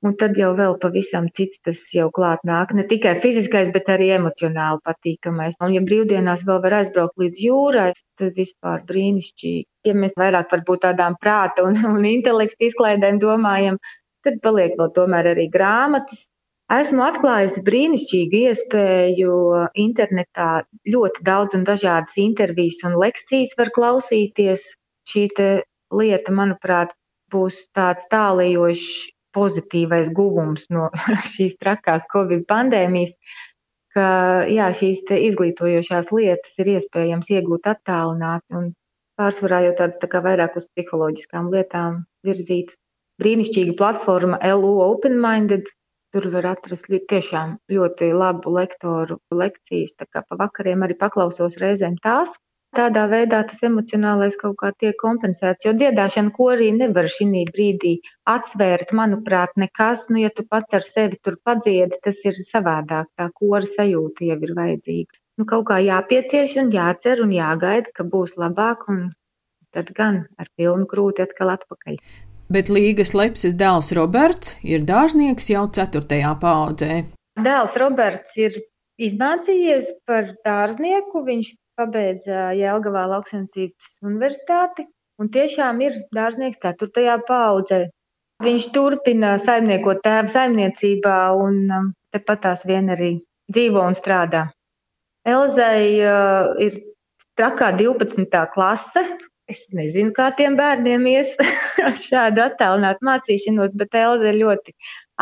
un 0.08 0.15
tad 0.22 0.38
jau 0.39 0.51
vēl 0.58 0.77
pavisam 0.81 1.27
cits 1.38 1.62
tas 1.65 1.79
jau 1.96 2.08
klāt 2.17 2.43
nāk. 2.48 2.74
Ne 2.77 2.86
tikai 2.89 3.13
fiziskais, 3.24 3.72
bet 3.75 3.91
arī 3.93 4.10
emocionāli 4.17 4.81
patīkamais. 4.88 5.60
Un 5.62 5.75
ja 5.77 5.84
brīvdienās 5.86 6.46
vēl 6.48 6.62
var 6.65 6.77
aizbraukt 6.81 7.22
līdz 7.22 7.43
jūrai, 7.46 7.91
tad 8.20 8.38
vispār 8.38 8.84
brīnišķīgi. 8.89 9.67
Ja 9.89 9.98
mēs 9.98 10.17
vairāk 10.17 10.51
varbūt 10.53 10.86
tādām 10.88 11.17
prāta 11.22 11.65
un, 11.67 11.77
un 11.96 12.05
intelekta 12.10 12.70
izklaidēm 12.70 13.22
domājam, 13.22 13.79
tad 14.25 14.41
paliek 14.46 14.77
vēl 14.77 14.93
tomēr 14.98 15.34
arī 15.34 15.48
grāmatas, 15.53 16.27
Esmu 16.72 17.01
atklājusi 17.03 17.62
brīnišķīgu 17.67 18.38
iespēju 18.48 19.31
internetā 19.84 20.62
ļoti 20.93 21.25
daudz 21.27 21.58
un 21.58 21.65
dažādas 21.67 22.13
intervijas 22.24 22.77
un 22.88 22.96
lekcijas 23.01 23.58
var 23.60 23.74
klausīties. 23.75 24.70
Šī 25.12 25.25
lieta, 26.00 26.31
manuprāt, 26.31 26.93
būs 27.34 27.58
tāds 27.75 28.08
tālējošs 28.13 29.12
pozitīvais 29.38 30.12
guvums 30.18 30.68
no 30.74 30.90
šīs 31.34 31.58
trakās 31.62 32.08
Covid 32.14 32.46
pandēmijas, 32.52 33.16
ka 33.96 34.06
jā, 34.52 34.70
šīs 34.82 35.04
izglītojošās 35.18 36.14
lietas 36.16 36.56
ir 36.64 36.76
iespējams 36.78 37.34
iegūt 37.36 37.68
attālināti 37.74 38.60
un 38.62 38.72
pārsvarā 39.20 39.66
jau 39.68 39.76
tādas 39.84 40.00
tā 40.02 40.08
kā 40.12 40.24
vairāk 40.24 40.56
uz 40.62 40.70
psiholoģiskām 40.72 41.52
lietām 41.54 42.06
virzītas. 42.28 42.80
Brīnišķīga 43.22 43.76
platforma 43.78 44.40
LU 44.56 44.80
Open 44.82 45.20
Minded, 45.22 45.68
Tur 46.12 46.26
var 46.32 46.46
atrast 46.50 46.90
tiešām 46.92 47.52
ļoti 47.72 48.10
labu 48.22 48.52
lektoru 48.52 49.16
lekcijas, 49.42 49.94
tā 49.96 50.08
kā 50.12 50.22
pa 50.28 50.38
vakariem 50.42 50.82
arī 50.84 50.98
paklausos 51.04 51.56
reizēm 51.62 51.96
tās. 52.04 52.34
Tādā 52.78 53.01
veidā 53.12 53.42
tas 53.48 53.60
emocionālais 53.68 54.38
kaut 54.40 54.56
kā 54.62 54.70
tiek 54.84 54.96
kompensēts, 55.01 55.66
jo 55.68 55.74
dziedāšana, 55.75 56.32
ko 56.38 56.48
arī 56.54 56.70
nevar 56.75 57.10
šī 57.12 57.28
brīdī 57.50 57.98
atsvērt, 58.34 58.94
manuprāt, 58.96 59.58
nekas, 59.63 60.06
nu, 60.10 60.22
ja 60.24 60.30
tu 60.32 60.46
pats 60.48 60.80
ar 60.80 60.88
sevi 60.88 61.20
tur 61.20 61.36
padziedi, 61.44 62.00
tas 62.08 62.24
ir 62.24 62.40
savādāk, 62.40 63.12
tā 63.20 63.28
kora 63.36 63.68
sajūta 63.68 64.30
jau 64.32 64.40
ir 64.48 64.56
vajadzīga. 64.56 65.20
Nu, 65.38 65.48
kaut 65.51 65.68
kā 65.68 65.82
jāpiecieš 65.84 66.58
un 66.63 66.72
jācer 66.72 67.24
un 67.25 67.36
jāgaida, 67.36 67.92
ka 67.92 68.08
būs 68.08 68.40
labāk, 68.40 68.88
un 68.88 69.08
tad 69.75 69.92
gan 69.98 70.25
ar 70.40 70.48
pilnu 70.56 70.88
krūti 70.88 71.28
atkal 71.28 71.51
atpakaļ 71.58 72.00
bet 72.51 72.70
Līgas 72.72 73.13
lepses 73.16 73.56
dēls 73.56 73.94
Roberts 73.96 74.58
ir 74.68 74.84
dārznieks 74.88 75.48
jau 75.54 75.66
ceturtajā 75.75 76.34
paudzē. 76.42 76.98
Dēls 77.40 77.78
Roberts 77.80 78.36
ir 78.42 78.58
izmācījies 79.08 79.91
par 80.10 80.31
dārznieku, 80.46 81.24
viņš 81.27 81.53
pabeidza 81.79 82.51
Jēlgavā 82.58 83.08
lauksaimniecības 83.15 83.98
universitāti 84.05 84.86
un 85.22 85.31
tiešām 85.34 85.81
ir 85.86 85.98
dārznieks 86.15 86.62
ceturtajā 86.63 87.17
paudzē. 87.27 87.81
Viņš 88.41 88.67
turpina 88.74 89.36
saimniekot 89.41 90.01
tēva 90.05 90.29
saimniecībā 90.31 91.17
un 91.38 91.60
um, 91.70 91.89
tepat 92.13 92.41
tās 92.48 92.65
vien 92.65 92.89
arī 92.89 93.12
dzīvo 93.53 93.84
un 93.86 93.98
strādā. 93.98 94.48
Elzai 95.29 95.84
uh, 96.01 96.55
ir 96.58 96.79
trakā 97.38 97.70
12. 97.77 98.25
klase, 98.53 99.05
Es 99.51 99.65
nezinu, 99.75 100.13
kā 100.15 100.29
tiem 100.38 100.53
bērniem 100.55 101.08
ies 101.12 101.34
šādu 102.05 102.43
attālinātu 102.46 103.03
mācīšanos, 103.03 103.74
bet 103.75 103.98
Elza 104.00 104.29
ir 104.29 104.38
ļoti 104.46 104.74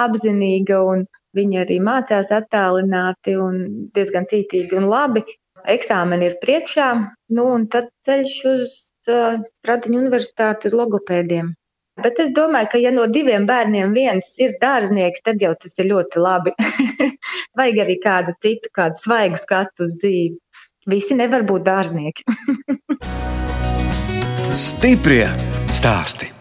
apzinīga 0.04 0.82
un 0.86 1.06
viņa 1.38 1.62
arī 1.66 1.78
mācās 1.84 2.32
attālināti 2.34 3.36
un 3.40 3.62
diezgan 3.96 4.28
cītīgi 4.30 4.78
un 4.80 4.90
labi. 4.90 5.26
Eksāmeni 5.70 6.30
ir 6.30 6.38
priekšā, 6.42 6.90
nu 7.36 7.48
un 7.54 7.68
tad 7.72 7.90
ceļš 8.08 8.36
uz 8.54 8.76
uh, 9.12 9.40
Stradiņu 9.60 10.00
universitāti 10.00 10.72
logopēdiem. 10.72 11.52
Bet 12.00 12.20
es 12.24 12.32
domāju, 12.32 12.70
ka 12.72 12.80
ja 12.80 12.94
no 12.96 13.10
diviem 13.12 13.44
bērniem 13.50 13.92
viens 13.96 14.32
ir 14.40 14.56
dārznieks, 14.62 15.24
tad 15.26 15.44
jau 15.44 15.52
tas 15.60 15.76
ir 15.82 15.90
ļoti 15.92 16.24
labi. 16.24 16.56
Vajag 17.60 17.84
arī 17.84 18.00
kādu 18.00 18.36
citu, 18.40 18.72
kādu 18.76 19.02
svaigu 19.02 19.42
skatu 19.42 19.84
uz 19.84 19.98
dzīvi. 20.00 20.40
Visi 20.90 21.20
nevar 21.20 21.44
būt 21.44 21.68
dārznieki. 21.68 22.24
Stiprie 24.66 25.28
stāsti. 25.76 26.39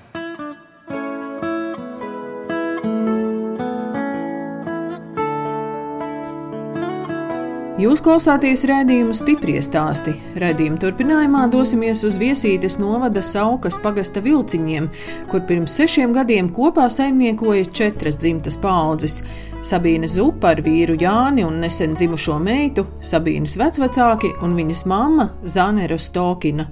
Jūs 7.78 8.00
klausāties 8.02 8.64
redzējumu 8.66 9.14
stipri 9.14 9.52
stāstī. 9.62 10.16
Redzējuma 10.42 10.80
turpinājumā 10.82 11.44
dosimies 11.52 12.00
uz 12.08 12.16
viesītes 12.18 12.74
novada 12.82 13.22
Saukas 13.22 13.78
pagasta 13.78 14.18
vilciņiem, 14.24 14.88
kur 15.30 15.44
pirms 15.46 15.76
sešiem 15.78 16.10
gadiem 16.16 16.48
kopā 16.50 16.88
saimniekoja 16.90 17.68
četras 17.70 18.18
dzimtas 18.18 18.58
paudzes. 18.58 19.20
Sabīne 19.62 20.10
Zupa 20.10 20.56
ar 20.56 20.64
vīru 20.66 20.98
Jāni 20.98 21.46
un 21.46 21.62
nesen 21.62 21.94
dzimušo 21.94 22.40
meitu, 22.42 22.88
Sabīnes 22.98 23.54
vecvecāki 23.62 24.32
un 24.42 24.58
viņas 24.58 24.82
mamma 24.90 25.30
Zanera 25.46 26.02
Stokina. 26.02 26.66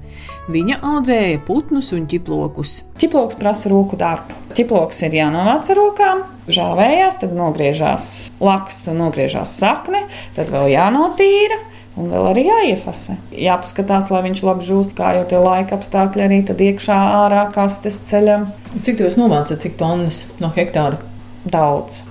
Viņa 0.51 0.83
audzēja 0.91 1.39
putnus 1.47 1.93
un 1.95 2.11
ķiplokus. 2.11 2.81
Ķiploks 2.99 3.39
prasa 3.39 3.71
roku 3.71 3.95
darbu. 3.95 4.43
Ķiploks 4.59 5.07
ir 5.07 5.21
jānovāc 5.23 5.71
ar 5.71 5.79
rokām, 5.87 6.27
žāvējās, 6.53 7.21
tad 7.23 7.33
nogriežās 7.37 8.11
laksts 8.43 8.91
un 8.93 9.01
nogriežās 9.05 9.57
sakne, 9.59 10.07
tad 10.37 10.53
vēl 10.53 10.71
jānotīra. 10.75 11.63
Un 11.97 12.11
vēl 12.13 12.27
arī 12.29 12.43
jāiefasē. 12.45 13.15
Jāpaskatās, 13.41 14.11
lai 14.13 14.21
viņš 14.27 14.43
labi 14.45 14.67
žūst, 14.67 14.93
kā 14.99 15.15
jau 15.17 15.23
tie 15.31 15.39
laika 15.41 15.79
apstākļi 15.79 16.27
arī 16.27 16.43
tad 16.45 16.61
iekšā 16.61 16.97
ārā 17.23 17.47
kastes 17.55 18.03
ceļam. 18.11 18.51
Cik 18.85 19.01
jūs 19.01 19.17
novācat, 19.17 19.63
cik 19.65 19.79
tonnas 19.81 20.27
no 20.43 20.53
hektāra? 20.53 21.01
Daudz. 21.49 22.03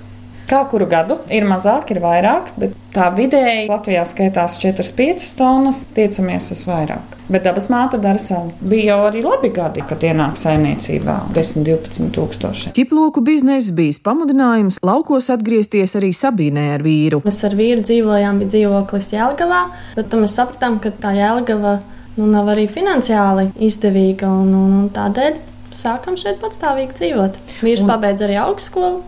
Kā 0.46 0.60
kuru 0.70 0.86
gadu 0.86 1.16
ir 1.34 1.46
mazāk, 1.50 1.90
ir 1.90 1.98
vairāk, 2.04 2.52
bet 2.62 2.76
tā 2.94 3.08
vidēji 3.16 3.66
Latvijā 3.66 4.04
skaitās 4.06 4.60
4-5 4.62 5.24
tonnas, 5.40 5.80
tiecamies 5.96 6.52
uz 6.54 6.62
vairāk. 6.70 7.16
Bet 7.34 7.48
dabas 7.48 7.66
māte 7.74 7.98
dara 7.98 8.22
savu. 8.22 8.52
Bija 8.62 8.92
jau 8.94 9.08
arī 9.08 9.24
labi 9.26 9.50
gadi, 9.56 9.82
kad 9.90 10.06
ienāk 10.06 10.38
saimniecībā 10.38 11.16
10-12 11.34 12.12
tūkstoši. 12.14 12.76
Ķiploku 12.78 13.24
biznesa 13.26 13.74
bija 13.74 13.98
pamudinājums 14.06 14.78
laukos 14.86 15.32
atgriezties 15.34 15.98
arī 15.98 16.12
Sabīnē 16.14 16.68
ar 16.76 16.86
vīru. 16.86 17.24
Mēs 17.26 17.42
ar 17.48 17.58
vīru 17.58 17.82
dzīvojām, 17.88 18.44
bija 18.44 18.54
dzīvoklis 18.54 19.10
Jēlgavā, 19.18 19.64
bet 19.98 20.14
mēs 20.14 20.38
sapratām, 20.38 20.78
ka 20.84 20.94
tā 20.94 21.16
Jēlgava 21.18 21.80
nu, 22.20 22.30
nav 22.30 22.54
arī 22.54 22.70
finansiāli 22.70 23.50
izdevīga 23.66 24.30
un, 24.30 24.54
un, 24.54 24.80
un 24.84 24.88
tādēļ 24.94 25.42
sākam 25.80 26.18
šeit 26.20 26.40
patstāvīgi 26.44 26.96
dzīvot. 27.00 27.40
Vīrs 27.66 27.84
pabeidz 27.88 28.24
arī 28.26 28.38
augstskolu, 28.42 29.04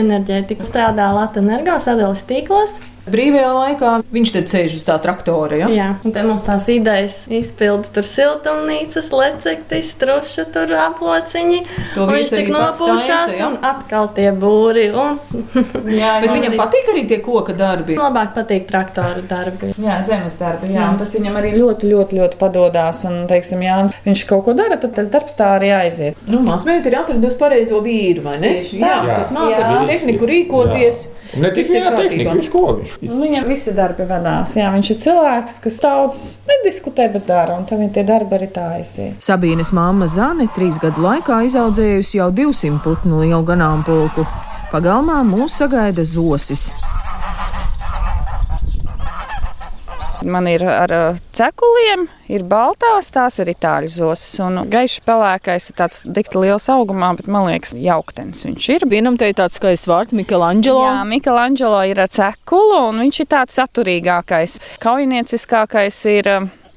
enerģētiku, 0.00 0.66
strādā 0.68 1.10
Latvijas 1.14 1.46
energo 1.46 1.78
sadales 1.82 2.24
tīklos. 2.28 2.78
Brīvajā 3.04 3.50
laikā 3.52 3.90
viņš 4.14 4.30
te 4.32 4.42
sēž 4.48 4.78
uz 4.78 4.84
tā 4.86 4.96
traktora. 5.02 5.58
Ja? 5.60 5.68
Jā, 5.72 5.88
un 6.06 6.14
te 6.14 6.22
mums 6.24 6.44
tās 6.46 6.66
idejas 6.72 7.18
izpilda 7.28 7.90
tur 7.92 8.06
siltumnīcas, 8.08 9.10
lecektis, 9.12 9.90
truša, 10.00 10.46
tur 10.54 10.72
aplociņi. 10.86 11.60
To 11.94 12.06
viņš 12.08 12.32
tik 12.32 12.48
nopūšās 12.54 13.34
ja? 13.36 13.50
un 13.50 13.58
atkal 13.64 14.08
tie 14.16 14.30
būri. 14.32 14.86
Un... 14.96 15.18
jā, 16.00 16.14
bet 16.24 16.32
viņam 16.32 16.56
patīk 16.60 16.92
arī 16.94 17.04
tie 17.10 17.20
koka 17.24 17.56
darbi. 17.58 17.98
Labāk 18.00 18.32
patīk 18.38 18.68
traktoru 18.70 19.24
darbi. 19.28 19.74
Jā, 19.84 20.00
zemes 20.06 20.38
darbi, 20.40 20.72
jā. 20.72 20.80
jā. 20.80 20.90
Tas 21.02 21.12
viņam 21.18 21.40
arī 21.40 21.52
ļoti, 21.58 21.90
ļoti, 21.92 22.20
ļoti 22.22 22.40
padodās. 22.40 23.04
Un, 23.10 23.24
teiksim, 23.30 23.64
Jānis, 23.66 23.98
viņš 24.06 24.24
kaut 24.30 24.46
ko 24.48 24.56
dara, 24.56 24.80
tad 24.80 24.96
tas 24.96 25.12
darbs 25.12 25.36
tā 25.36 25.50
arī 25.58 25.74
aiziet. 25.76 26.24
Nu, 26.30 26.40
Mazmeita 26.44 26.88
ir 26.88 26.98
atradusi 27.02 27.40
pareizo 27.40 27.82
vīru, 27.84 28.24
vai 28.24 28.38
ne? 28.40 28.56
Tieši, 28.60 28.80
jā, 28.80 28.96
jā, 29.10 29.18
kas 29.20 29.34
māca 29.34 29.84
tehniku 29.90 30.30
rīkoties. 30.30 31.04
Jā. 31.04 31.20
Ne 31.40 31.50
tikai 31.54 31.80
tā 31.82 31.92
tehnika, 31.98 32.34
viņš 32.36 32.48
ko 32.52 32.62
viņš. 32.78 32.93
Viņam 33.02 33.48
visi 33.48 33.74
darbi 33.76 34.06
vadās. 34.08 34.54
Jā, 34.58 34.70
viņš 34.74 34.90
ir 34.94 34.98
cilvēks, 35.04 35.58
kas 35.64 35.78
daudz 35.82 36.22
nediskutē, 36.48 37.08
bet 37.12 37.26
dara, 37.28 37.58
un 37.58 37.66
tam 37.68 37.82
tie 37.92 38.04
darbi 38.06 38.38
arī 38.38 38.48
tā 38.54 38.70
aiziet. 38.78 39.18
Sabīnes 39.24 39.72
mamma 39.76 40.08
Zane 40.08 40.48
trīs 40.56 40.78
gadu 40.82 41.04
laikā 41.04 41.42
izaudzējusi 41.48 42.20
jau 42.20 42.30
200 42.32 42.80
putnu 42.84 43.24
lielu 43.24 43.42
ganāmpulku. 43.46 44.26
Pagalmā 44.72 45.20
mūs 45.26 45.60
sagaida 45.60 46.06
zosis. 46.08 46.70
Man 50.24 50.48
ir 50.48 50.64
ar 50.64 50.92
cekuliem, 51.36 52.06
ir 52.32 52.44
baltās, 52.48 53.10
tās 53.14 53.38
ir 53.42 53.50
itāļu 53.52 53.90
zosis. 53.92 54.40
Un 54.44 54.62
gaišs 54.72 55.02
pelēkais 55.06 55.70
ir 55.70 55.78
tāds 55.78 56.02
dikti 56.04 56.40
liels 56.42 56.68
augumā, 56.72 57.12
bet 57.18 57.28
man 57.30 57.48
liekas, 57.50 57.74
jauktenis 57.76 58.44
viņš 58.48 58.68
ir. 58.76 58.88
Vienam 58.90 59.18
te 59.20 59.30
ir 59.30 59.38
tāds 59.38 59.60
skaists 59.60 59.88
vārds, 59.90 60.16
Michelangelo. 60.16 60.84
Jā, 60.86 61.04
Michelangelo 61.08 61.84
ir 61.90 62.02
ar 62.04 62.12
cekulu, 62.12 62.80
un 62.90 63.04
viņš 63.04 63.22
ir 63.24 63.30
tāds 63.36 63.60
saturīgākais. 63.60 64.58
Kaujinieciskākais 64.84 66.04
ir 66.14 66.30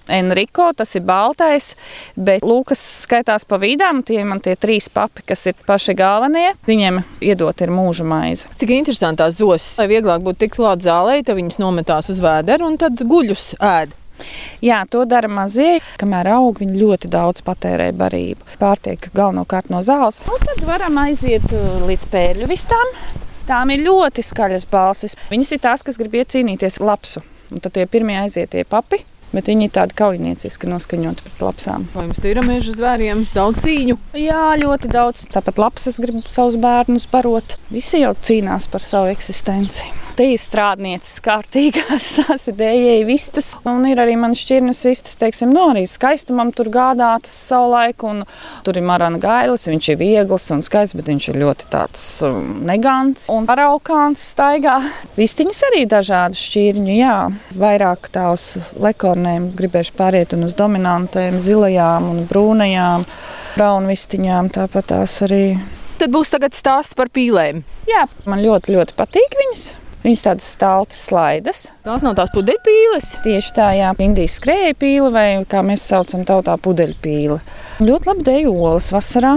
Enrico, 0.08 0.70
tas 0.78 0.96
ir 0.98 1.06
baltais, 1.08 1.74
bet 2.16 2.46
Lūkas 2.48 2.82
skaitās 3.04 3.46
pa 3.48 3.60
vidām. 3.62 4.04
Tie 4.08 4.24
man 4.28 4.42
tie 4.44 4.56
trīs 4.60 4.90
papi, 4.94 5.26
kas 5.28 5.48
ir 5.52 5.58
paši 5.68 5.96
galvenie. 5.98 6.54
Viņiem 6.68 7.02
iedot 7.28 7.62
ir 7.64 7.74
mūža 7.74 8.08
maize. 8.08 8.50
Cik 8.60 8.74
interesantās 8.80 9.40
zosas, 9.42 9.70
lai 9.82 9.90
vieglāk 9.94 10.26
būtu 10.26 10.46
tikt 10.46 10.58
klāt 10.60 10.84
zālē, 10.86 11.20
tad 11.28 11.40
viņas 11.40 11.62
nometās 11.64 12.12
uz 12.14 12.22
vēderu 12.24 12.72
un 12.72 12.78
tad 12.82 13.04
guļus 13.04 13.54
ēd. 13.60 13.96
Jā, 14.66 14.82
to 14.90 15.04
dara 15.06 15.30
mazie. 15.30 15.78
Kamēr 16.02 16.32
aug, 16.34 16.58
viņi 16.62 16.80
ļoti 16.80 17.12
daudz 17.14 17.44
patērē 17.46 17.92
barību. 17.98 18.58
Pārtiek 18.62 19.10
galvenokārt 19.14 19.70
no 19.74 19.84
zāles. 19.86 20.20
Un 20.26 20.42
tad 20.42 20.64
varam 20.66 20.98
aiziet 21.04 21.46
uh, 21.54 21.84
līdz 21.86 22.08
pērļu 22.14 22.50
vistām. 22.50 22.96
Tām 23.48 23.72
ir 23.72 23.86
ļoti 23.86 24.26
skaļas 24.26 24.66
balsis. 24.72 25.16
Viņas 25.30 25.54
ir 25.54 25.62
tās, 25.64 25.86
kas 25.86 26.00
grib 26.02 26.18
iecīnīties 26.20 26.82
lapsu. 26.84 27.22
Un 27.54 27.64
tad 27.64 27.78
tie 27.78 27.86
pirmie 27.88 28.18
aiziet 28.20 28.52
tie 28.52 28.66
papi, 28.68 29.00
Bet 29.34 29.50
viņi 29.52 29.68
ir 29.68 29.74
tādi 29.76 29.98
kaujinieciski 30.00 30.70
noskaņoti 30.72 31.26
pret 31.26 31.44
lapsām. 31.44 31.88
Vai 31.94 32.08
jums 32.08 32.24
ir 32.24 32.42
meža 32.48 32.76
zvēriem 32.78 33.26
daudz 33.36 33.66
cīņu? 33.66 34.00
Jā, 34.18 34.44
ļoti 34.62 34.92
daudz. 34.94 35.28
Tāpat 35.34 35.60
lapsas 35.62 36.00
grib 36.04 36.24
savus 36.32 36.60
bērnus 36.64 37.10
barot. 37.12 37.58
Visi 37.74 38.04
jau 38.06 38.16
cīnās 38.16 38.70
par 38.72 38.86
savu 38.86 39.12
eksistenci. 39.12 40.07
Te 40.18 40.28
ir 40.34 40.42
strādnieces 40.42 41.20
kārtīgās, 41.26 42.08
tās 42.20 42.48
ir 42.50 42.58
dējēji 42.60 43.08
vistas. 43.08 43.52
Un 43.68 43.88
ir 43.90 44.02
arī 44.02 44.16
man 44.20 44.36
šķirnes 44.38 44.84
vistas, 44.88 45.18
teiksim, 45.20 45.52
no 45.54 45.70
arī 45.74 45.86
skaistumam 45.90 46.54
tur 46.56 46.72
gādātas 46.74 47.36
savulaik. 47.50 48.06
Un 48.08 48.24
tur 48.66 48.80
ir 48.80 48.86
marana 48.88 49.22
gailis, 49.22 49.68
viņš 49.70 49.92
ir 49.94 50.00
viegls 50.02 50.48
un 50.54 50.64
skaists, 50.66 50.98
bet 50.98 51.12
viņš 51.12 51.30
ir 51.34 51.42
ļoti 51.44 51.70
tāds 51.74 52.06
um, 52.26 52.64
negants 52.68 53.28
un 53.34 53.50
paraukāns 53.50 54.24
staigā. 54.34 54.80
Vistiņas 55.18 55.64
arī 55.72 55.84
dažādu 55.90 56.40
šķirņu, 56.40 56.94
jā. 56.98 57.18
Vairāk 57.58 58.12
tā 58.14 58.30
uz 58.34 58.52
lekonu 58.78 59.08
akornēm, 59.08 59.52
gribējuši 59.56 59.96
pāriet 59.98 60.34
uz 60.34 60.54
dominantēm, 60.58 61.40
zilajām 61.40 62.10
un 62.12 62.26
brūnajām, 62.28 63.06
braunvistiņām, 63.56 64.52
tāpat 64.54 64.92
tās 64.92 65.22
arī. 65.26 65.58
Tad 65.98 66.12
būs 66.14 66.30
tagad 66.30 66.54
stāsts 66.54 66.96
par 66.98 67.10
pīlēm. 67.10 67.64
Jā, 67.88 68.06
man 68.28 68.44
ļoti, 68.44 68.76
ļoti 68.76 68.98
patīk 68.98 69.38
viņas. 69.40 69.87
Viņas 70.08 70.22
tādas 70.24 70.46
staltas 70.56 71.00
slaidas. 71.10 71.58
Tās 71.84 72.04
nav 72.06 72.14
tās 72.16 72.30
pudeļpīles. 72.32 73.10
Tieši 73.26 73.50
tā, 73.58 73.66
jā, 73.76 73.90
Indijas 74.00 74.38
skrēja 74.40 74.78
pīle 74.80 75.10
vai 75.12 75.26
kā 75.52 75.60
mēs 75.68 75.84
saucam 75.84 76.24
tautā 76.24 76.56
pudeļpīle. 76.64 77.42
Ļoti 77.84 78.08
labi 78.14 78.24
deju 78.30 78.54
olas 78.56 78.88
vasarā. 78.96 79.34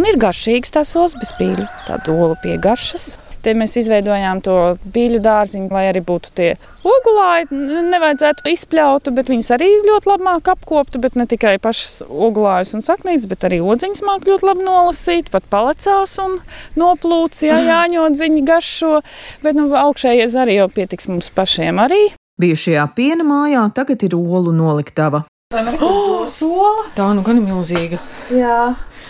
Un 0.00 0.08
ir 0.08 0.16
garšīgs 0.16 0.72
tās 0.72 0.94
olas 0.96 1.12
bez 1.20 1.34
pīļu, 1.36 1.68
tāda 1.84 2.16
olu 2.16 2.38
pie 2.40 2.56
garšas. 2.56 3.18
Te 3.44 3.52
mēs 3.52 3.74
izveidojām 3.76 4.40
to 4.44 4.54
bīļu 4.94 5.18
dārziņu, 5.24 5.68
lai 5.74 5.82
arī 5.90 6.00
būtu 6.04 6.30
tie 6.38 6.54
ogulāji. 6.84 7.50
Nevajadzētu 7.90 8.48
izpļautu, 8.54 9.12
bet 9.16 9.28
viņas 9.32 9.50
arī 9.58 9.68
ļoti 9.84 10.08
labi 10.08 10.24
māk 10.24 10.48
apkoptu. 10.54 11.00
Bet 11.02 11.18
ne 11.20 11.26
tikai 11.28 11.58
pašas 11.62 12.00
ogulājas 12.08 12.72
un 12.78 12.84
saknītes, 12.86 13.28
bet 13.28 13.44
arī 13.44 13.60
odziņas 13.60 14.00
māk 14.08 14.24
ļoti 14.30 14.48
labi 14.48 14.64
nolasīt. 14.64 15.28
Pat 15.34 15.44
palecās 15.52 16.16
un 16.24 16.38
noplūts, 16.80 17.44
jā, 17.44 17.60
jāņodziņi 17.68 18.42
garšo. 18.48 18.94
Bet 19.44 19.60
nu, 19.60 19.68
augšējais 19.76 20.38
arī 20.40 20.58
jau 20.62 20.70
pietiks 20.72 21.10
mums 21.12 21.28
pašiem 21.36 21.84
arī. 21.84 22.02
Bijušajā 22.40 22.88
piena 22.96 23.28
mājā 23.28 23.68
tagad 23.76 24.02
ir 24.08 24.16
olu 24.16 24.56
noliktava. 24.56 25.22
Oh, 25.54 26.24
sola! 26.26 26.88
Tā 26.96 27.12
nu 27.14 27.22
gan 27.26 27.38
ir 27.38 27.46
milzīga. 27.46 28.00
Jā. 28.32 28.58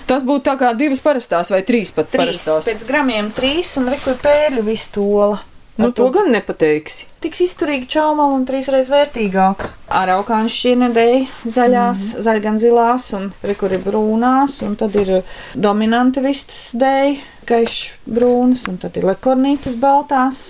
Tas 0.05 0.25
būtu 0.27 0.45
tā 0.51 0.59
kā 0.61 0.75
divas 0.77 1.01
parastās 1.05 1.51
vai 1.53 1.62
trīs 1.64 1.95
pat 1.95 2.11
trīs, 2.12 2.21
parastās. 2.21 2.69
Pēc 2.69 2.87
gramiem 2.88 3.33
trīs 3.35 3.77
un 3.81 3.88
rekur 3.93 4.19
pēļu 4.21 4.64
vistola. 4.67 5.40
Nu, 5.77 5.88
to 5.90 6.07
gan 6.14 6.29
nepateiksi. 6.31 7.09
Tiks 7.19 7.40
izturīgi 7.49 7.88
čaumala 7.97 8.37
un 8.37 8.45
trīsreiz 8.47 8.87
vērtīgāk. 8.93 9.64
Ar 9.90 10.12
augāņu 10.14 10.53
šķirnedēji 10.55 11.25
zaļās, 11.51 12.05
mm. 12.12 12.23
zaļgan 12.29 12.61
zilās 12.62 13.09
un 13.19 13.27
rekur 13.43 13.75
ir 13.75 13.83
brūnās, 13.83 14.61
un 14.62 14.77
tad 14.79 14.95
ir 15.01 15.11
dominanti 15.59 16.23
vistas 16.23 16.69
dēļ, 16.79 17.19
gaišs 17.51 17.81
brūnas, 18.07 18.69
un 18.71 18.79
tad 18.85 19.01
ir 19.01 19.09
lekornītas 19.11 19.75
baltās. 19.83 20.45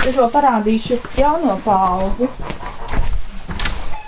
Es 0.00 0.16
vēl 0.16 0.32
parādīšu 0.32 0.96
jauno 1.20 1.58
paudzi. 1.66 2.30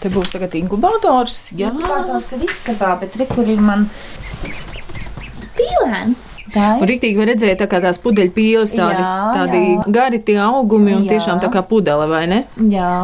Te 0.01 0.11
būs 0.11 0.33
tagad 0.33 0.57
inkubators. 0.57 1.51
Jā, 1.53 1.69
inkubators 1.69 2.33
ir 2.33 2.49
istabā, 2.49 2.97
bet 3.05 3.21
rekur 3.21 3.45
ir 3.45 3.61
man 3.61 3.85
ir. 5.66 6.14
Un 6.53 6.85
rīktīgi 6.88 7.16
var 7.16 7.31
redzēt, 7.33 7.59
tā 7.62 7.68
kā 7.70 7.81
tās 7.81 8.01
pudeļu 8.03 8.35
pīles, 8.37 8.75
tādi, 8.77 9.01
jā, 9.01 9.12
tādi 9.37 9.61
jā. 9.62 9.85
gari 9.94 10.18
tie 10.27 10.37
augumi 10.44 10.96
un 10.98 11.07
jā. 11.07 11.14
tiešām 11.16 11.40
tā 11.40 11.48
kā 11.53 11.62
pudele, 11.64 12.09
vai 12.11 12.27
ne? 12.29 12.42
Jā. 12.72 12.94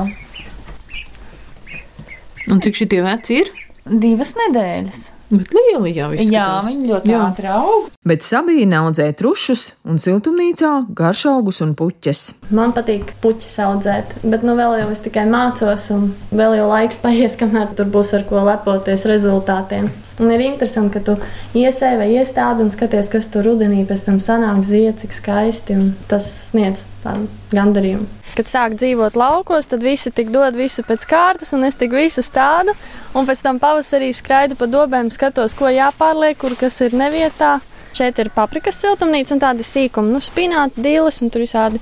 Un 2.49 2.61
cik 2.64 2.83
šitie 2.83 3.01
veci 3.05 3.40
ir? 3.42 3.55
Divas 3.88 4.35
nedēļas. 4.37 5.07
Bet 5.29 5.51
lieli 5.53 5.90
jau 5.92 6.09
ir. 6.16 6.23
Jā, 6.33 6.47
viņi 6.64 6.88
ļoti 6.88 7.12
jā. 7.12 7.21
ātri 7.27 7.49
aug. 7.53 7.88
Bet 8.09 8.25
Sabīna 8.25 8.81
audzē 8.87 9.11
trušus 9.16 9.66
un 9.85 10.01
siltumnīcā 10.01 10.71
garšaugus 10.97 11.61
un 11.64 11.75
puķes. 11.77 12.23
Man 12.57 12.73
patīk 12.77 13.12
puķis 13.21 13.59
audzēt, 13.66 14.16
bet 14.25 14.47
nu 14.49 14.57
vēl 14.57 14.79
jau 14.81 14.88
es 14.94 15.05
tikai 15.05 15.27
mācos, 15.29 15.90
un 15.92 16.11
vēl 16.33 16.57
jau 16.62 16.68
laiks 16.73 17.01
paies, 17.05 17.37
kamēr 17.40 17.75
tur 17.77 17.92
būs 17.92 18.14
ar 18.16 18.25
ko 18.29 18.40
lepoties 18.49 19.05
rezultātiem. 19.09 19.90
Un 20.18 20.33
ir 20.35 20.42
interesanti, 20.42 20.98
ka 20.98 21.02
tu 21.07 21.14
iesēji 21.59 21.98
vai 22.00 22.09
iestādi 22.16 22.64
un 22.64 22.72
skaties, 22.74 23.11
kas 23.12 23.28
tur 23.31 23.46
rudenī 23.46 23.85
pēc 23.87 24.02
tam 24.09 24.18
sanāk 24.22 24.64
zied, 24.66 24.98
cik 24.98 25.14
skaisti, 25.14 25.76
tas 26.11 26.26
sniedz 26.50 26.83
tādu 27.04 27.28
gandarījumu. 27.54 28.09
Kad 28.35 28.50
sāk 28.50 28.74
dzīvot 28.78 29.16
laukos, 29.18 29.70
tad 29.70 29.87
visi 29.87 30.11
tik 30.14 30.33
dod 30.35 30.59
visu 30.59 30.83
pēc 30.87 31.07
kārtas, 31.09 31.54
un 31.54 31.64
es 31.68 31.78
tik 31.78 31.94
visu 31.94 32.22
stādu, 32.22 32.74
un 33.14 33.26
pēc 33.31 33.44
tam 33.46 33.62
pavasarī 33.62 34.11
skraidu 34.14 34.59
pa 34.59 34.68
dobēm, 34.70 35.12
skatos, 35.14 35.54
ko 35.59 35.70
jāpārliek, 35.70 36.38
kur 36.38 36.59
kas 36.59 36.81
ir 36.87 36.98
nevietā. 36.98 37.59
Šeit 37.94 38.18
ir 38.20 38.31
paprikas 38.35 38.78
siltumnīca 38.83 39.35
un 39.35 39.42
tādi 39.42 39.64
sīkumi, 39.66 40.12
nu, 40.12 40.20
spināti, 40.22 40.83
dīles 40.85 41.22
un 41.22 41.33
tur 41.33 41.46
visādi 41.46 41.81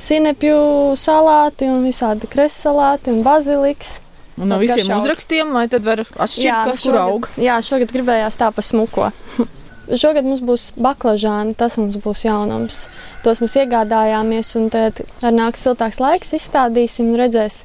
sinepju 0.00 0.60
salāti 1.00 1.68
un 1.68 1.82
visādi 1.84 2.28
kresalāti 2.30 3.12
un 3.12 3.24
baziliks. 3.26 3.98
Un 4.40 4.48
no 4.48 4.58
visiem 4.60 4.88
uzrakstiem, 4.96 5.52
lai 5.52 5.66
tad 5.68 5.84
var 5.84 6.00
atšķirt, 6.00 6.44
jā, 6.46 6.58
kas 6.70 6.84
tur 6.86 6.98
aug. 7.00 7.28
Jā, 7.40 7.58
šogad 7.64 7.92
gribējās 7.92 8.38
tā 8.40 8.48
pa 8.56 8.64
smuko. 8.64 9.10
Šogad 10.00 10.24
mums 10.24 10.40
būs 10.46 10.68
baklažāni, 10.78 11.56
tas 11.58 11.76
mums 11.80 11.98
būs 12.00 12.22
jaunums. 12.24 12.84
Tos 13.24 13.40
mēs 13.42 13.56
iegādājāmies, 13.58 14.52
un 14.60 14.68
tad 14.72 15.02
ar 15.20 15.34
nāks 15.34 15.64
siltāks 15.66 15.98
laiks 16.00 16.30
izstādīsim 16.38 17.10
un 17.10 17.18
redzēs, 17.20 17.64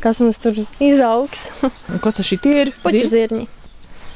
kas 0.00 0.22
mums 0.24 0.40
tur 0.40 0.56
izaugs. 0.80 1.50
kas 2.04 2.18
tas 2.18 2.32
ir? 2.32 2.72
Puķu 2.82 3.04
zirņi. 3.12 3.46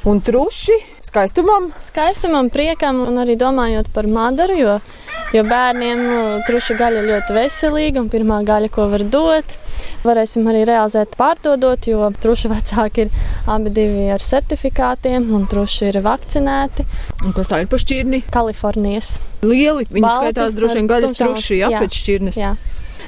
Un 0.08 0.20
truši 0.24 0.78
skaistumam? 1.04 1.66
Skaistumam, 1.84 2.48
priekam 2.48 3.02
un 3.04 3.20
arī 3.20 3.34
domājot 3.36 3.90
par 3.92 4.06
madaru, 4.08 4.56
jo, 4.56 4.76
jo 5.36 5.42
bērniem 5.44 6.00
truša 6.48 6.76
gaļa 6.78 7.02
ļoti 7.04 7.36
veselīga 7.36 8.00
un 8.00 8.08
pirmā 8.12 8.40
gaļa, 8.48 8.70
ko 8.72 8.88
var 8.88 9.04
dot. 9.04 9.58
varēsim 10.04 10.48
arī 10.48 10.64
realizēt 10.68 11.16
pārdodot, 11.20 11.86
jo 11.88 12.08
trušu 12.22 12.50
vecāki 12.52 13.06
ir 13.06 13.10
abi 13.50 13.72
divi 13.76 14.08
ar 14.12 14.24
certifikātiem 14.24 15.28
un 15.36 15.46
truši 15.50 15.90
ir 15.90 16.00
vakcinēti. 16.04 16.86
Un 17.24 17.36
kas 17.36 17.52
tā 17.52 17.62
ir 17.62 17.68
par 17.68 17.82
šķirni? 17.82 18.22
Kalifornijas. 18.32 19.18
Lieli, 19.44 19.84
viņi 19.90 20.06
Balti 20.06 20.30
skaitās 20.32 20.56
droši 20.56 20.80
vien 20.80 20.90
gaļas 20.90 21.16
truši, 21.20 21.60
jā, 21.60 21.72
jā, 21.74 21.82
pēc 21.84 22.00
šķirnes. 22.00 22.40
Jā. 22.40 22.54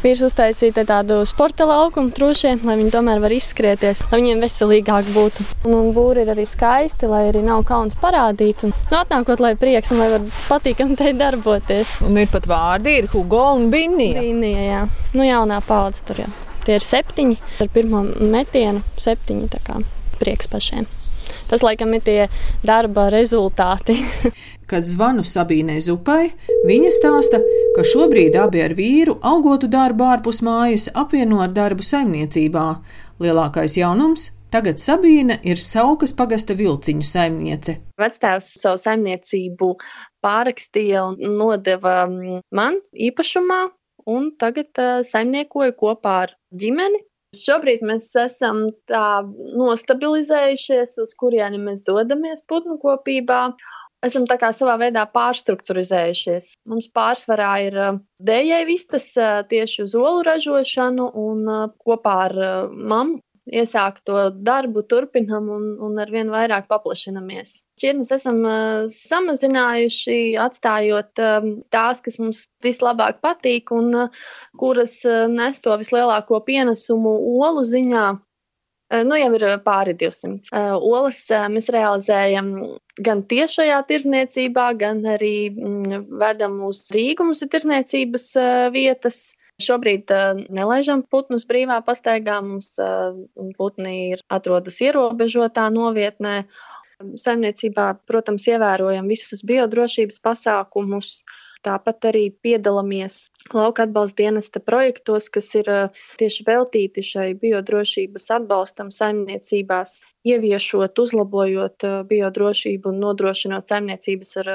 Vīrs 0.02 0.18
uztaisīja 0.26 0.82
tādu 0.82 1.20
sporta 1.30 1.62
laukumu 1.68 2.10
trušiem, 2.10 2.64
lai 2.66 2.74
viņi 2.80 2.90
tomēr 2.90 3.20
var 3.22 3.30
izskrieties, 3.36 4.00
lai 4.10 4.18
viņiem 4.18 4.40
veselīgāk 4.42 5.10
būtu. 5.14 5.44
Un, 5.62 5.76
un 5.78 5.92
būri 5.94 6.24
ir 6.24 6.32
arī 6.32 6.42
skaisti, 6.48 7.06
lai 7.06 7.28
arī 7.28 7.44
nav 7.46 7.62
kauns 7.68 7.94
parādīt. 8.00 8.64
Un, 8.66 8.74
nu, 8.74 8.96
atnākot, 8.98 9.38
lai 9.44 9.52
prieks 9.60 9.94
un 9.94 10.02
lai 10.02 10.08
var 10.16 10.24
patīkami 10.48 10.98
te 10.98 11.12
darboties. 11.14 12.00
Un 12.08 12.18
ir 12.18 12.26
pat 12.32 12.50
vārdi, 12.50 12.96
ir 12.98 13.06
Hugo 13.14 13.44
un 13.54 13.70
Binnija. 13.70 14.24
Līnija, 14.26 14.64
jā. 14.66 14.82
Nu, 15.14 15.22
jaunā 15.28 15.60
paudze 15.68 16.02
tur 16.08 16.24
jau. 16.24 16.32
Tie 16.66 16.80
ir 16.80 16.82
septiņi, 16.82 17.38
ar 17.62 17.70
pirmo 17.70 18.02
metienu 18.18 18.82
septiņi, 18.98 19.52
tā 19.54 19.62
kā 19.62 19.78
prieks 20.18 20.50
pašiem. 20.50 20.90
Tas, 21.46 21.62
laikam, 21.62 21.94
ir 21.94 22.02
tie 22.02 22.18
darba 22.66 23.06
rezultāti. 23.14 24.00
Kad 24.70 24.86
zvanu 24.88 25.22
Sabīnai 25.26 25.78
Zupai, 25.84 26.32
viņa 26.66 26.90
stāsta, 26.94 27.42
ka 27.42 27.61
šobrīd 27.80 28.36
abi 28.36 28.60
ar 28.60 28.74
vīru 28.76 29.14
algotu 29.24 29.68
darbu 29.72 30.04
ārpus 30.04 30.42
mājas 30.44 30.90
apvieno 30.92 31.38
ar 31.40 31.54
darbu 31.56 31.80
saimniecībā. 31.80 32.64
Lielākais 33.24 33.78
jaunums- 33.80 34.28
tagad 34.52 34.76
Sabīne 34.76 35.38
ir 35.42 35.56
Saukas 35.56 36.12
pagasta 36.12 36.52
vilciņu 36.52 37.06
saimniece. 37.08 37.78
Vectēvs 37.96 38.52
savu 38.60 38.76
saimniecību 38.76 39.70
pārakstīja 40.20 41.06
un 41.08 41.38
nodeva 41.38 42.04
mm, 42.04 42.42
man 42.52 42.76
īpašumā, 42.92 43.70
un 44.06 44.36
tagad 44.36 44.68
uh, 44.76 45.00
saimniekoju 45.00 45.72
kopā 45.72 46.16
ar 46.26 46.36
ģimeni. 46.52 47.00
Šobrīd 47.32 47.80
mēs 47.88 48.10
esam 48.20 48.66
tā 48.84 49.24
nostabilizējušies, 49.56 50.98
uz 51.00 51.14
kurieni 51.16 51.56
mēs 51.56 51.80
dodamies 51.88 52.44
putnu 52.44 52.76
kopībā. 52.82 53.46
Esam 54.02 54.24
tā 54.26 54.34
kā 54.40 54.50
savā 54.50 54.74
veidā 54.80 55.04
pārstruktūrizējušies. 55.14 56.52
Mums 56.66 56.88
pārsvarā 56.90 57.50
ir 57.68 57.76
dējai 58.18 58.64
vistas 58.66 59.12
tieši 59.52 59.84
uz 59.84 59.94
olu 59.94 60.24
ražošanu 60.26 61.06
un 61.22 61.44
kopā 61.84 62.16
ar 62.24 62.34
mammu 62.72 63.20
iesākto 63.50 64.30
darbu 64.46 64.82
turpinam 64.86 65.48
un, 65.50 65.64
un 65.82 65.98
ar 65.98 66.10
vien 66.14 66.30
vairāk 66.30 66.68
paplašinamies. 66.70 67.58
Šķirnes 67.78 68.12
esam 68.14 68.40
uh, 68.46 68.86
samazinājuši, 68.92 70.18
atstājot 70.38 71.22
uh, 71.22 71.48
tās, 71.74 72.02
kas 72.04 72.20
mums 72.22 72.44
vislabāk 72.62 73.18
patīk 73.24 73.72
un 73.74 73.90
uh, 74.04 74.26
kuras 74.58 75.00
uh, 75.08 75.26
nes 75.30 75.58
to 75.64 75.74
vislielāko 75.80 76.42
pienesumu 76.46 77.16
olu 77.42 77.66
ziņā. 77.66 78.06
Uh, 78.92 79.02
nu, 79.08 79.16
jau 79.16 79.30
ir 79.38 79.44
pāri 79.64 79.94
200. 79.96 80.50
Uh, 80.52 80.74
olas 80.76 81.22
uh, 81.32 81.46
mēs 81.48 81.70
realizējam 81.72 82.50
gan 83.00 83.22
tiešajā 83.24 83.78
tirzniecībā, 83.88 84.66
gan 84.76 85.00
arī 85.14 85.36
mm, 85.48 86.10
vedam 86.20 86.58
uz 86.68 86.84
Rīgu. 86.92 87.24
Mums 87.24 87.40
ir 87.44 87.48
tirzniecības 87.54 88.26
uh, 88.36 88.50
vietas. 88.74 89.22
Šobrīd 89.62 90.10
uh, 90.12 90.42
nelaižam 90.52 91.04
putnus 91.08 91.46
brīvā 91.48 91.78
pastaigā. 91.86 92.40
Mums 92.44 92.74
uh, 92.82 93.16
putni 93.56 93.96
ir 94.12 94.24
atrodas 94.32 94.80
ierobežotā 94.84 95.68
novietnē. 95.72 96.42
Saimniecībā, 97.18 97.86
protams, 98.06 98.44
ievērojam 98.46 99.08
visus 99.10 99.40
biodrošības 99.46 100.20
pasākumus. 100.22 101.22
Tāpat 101.62 102.08
arī 102.10 102.22
piedalāmies 102.42 103.16
lauka 103.54 103.84
atbalsta 103.86 104.18
dienesta 104.18 104.60
projektos, 104.60 105.28
kas 105.30 105.50
ir 105.60 105.68
uh, 105.70 106.00
tieši 106.18 106.46
veltīti 106.48 107.04
šai 107.06 107.26
biodrošības 107.38 108.26
atbalstam 108.38 108.90
saimniecībās, 108.94 110.00
ieviešot, 110.26 110.98
uzlabojot 111.04 111.86
uh, 111.86 112.00
biodrošību 112.08 112.90
un 112.90 112.98
nodrošinot 113.04 113.70
saimniecības 113.70 114.34
ar, 114.42 114.50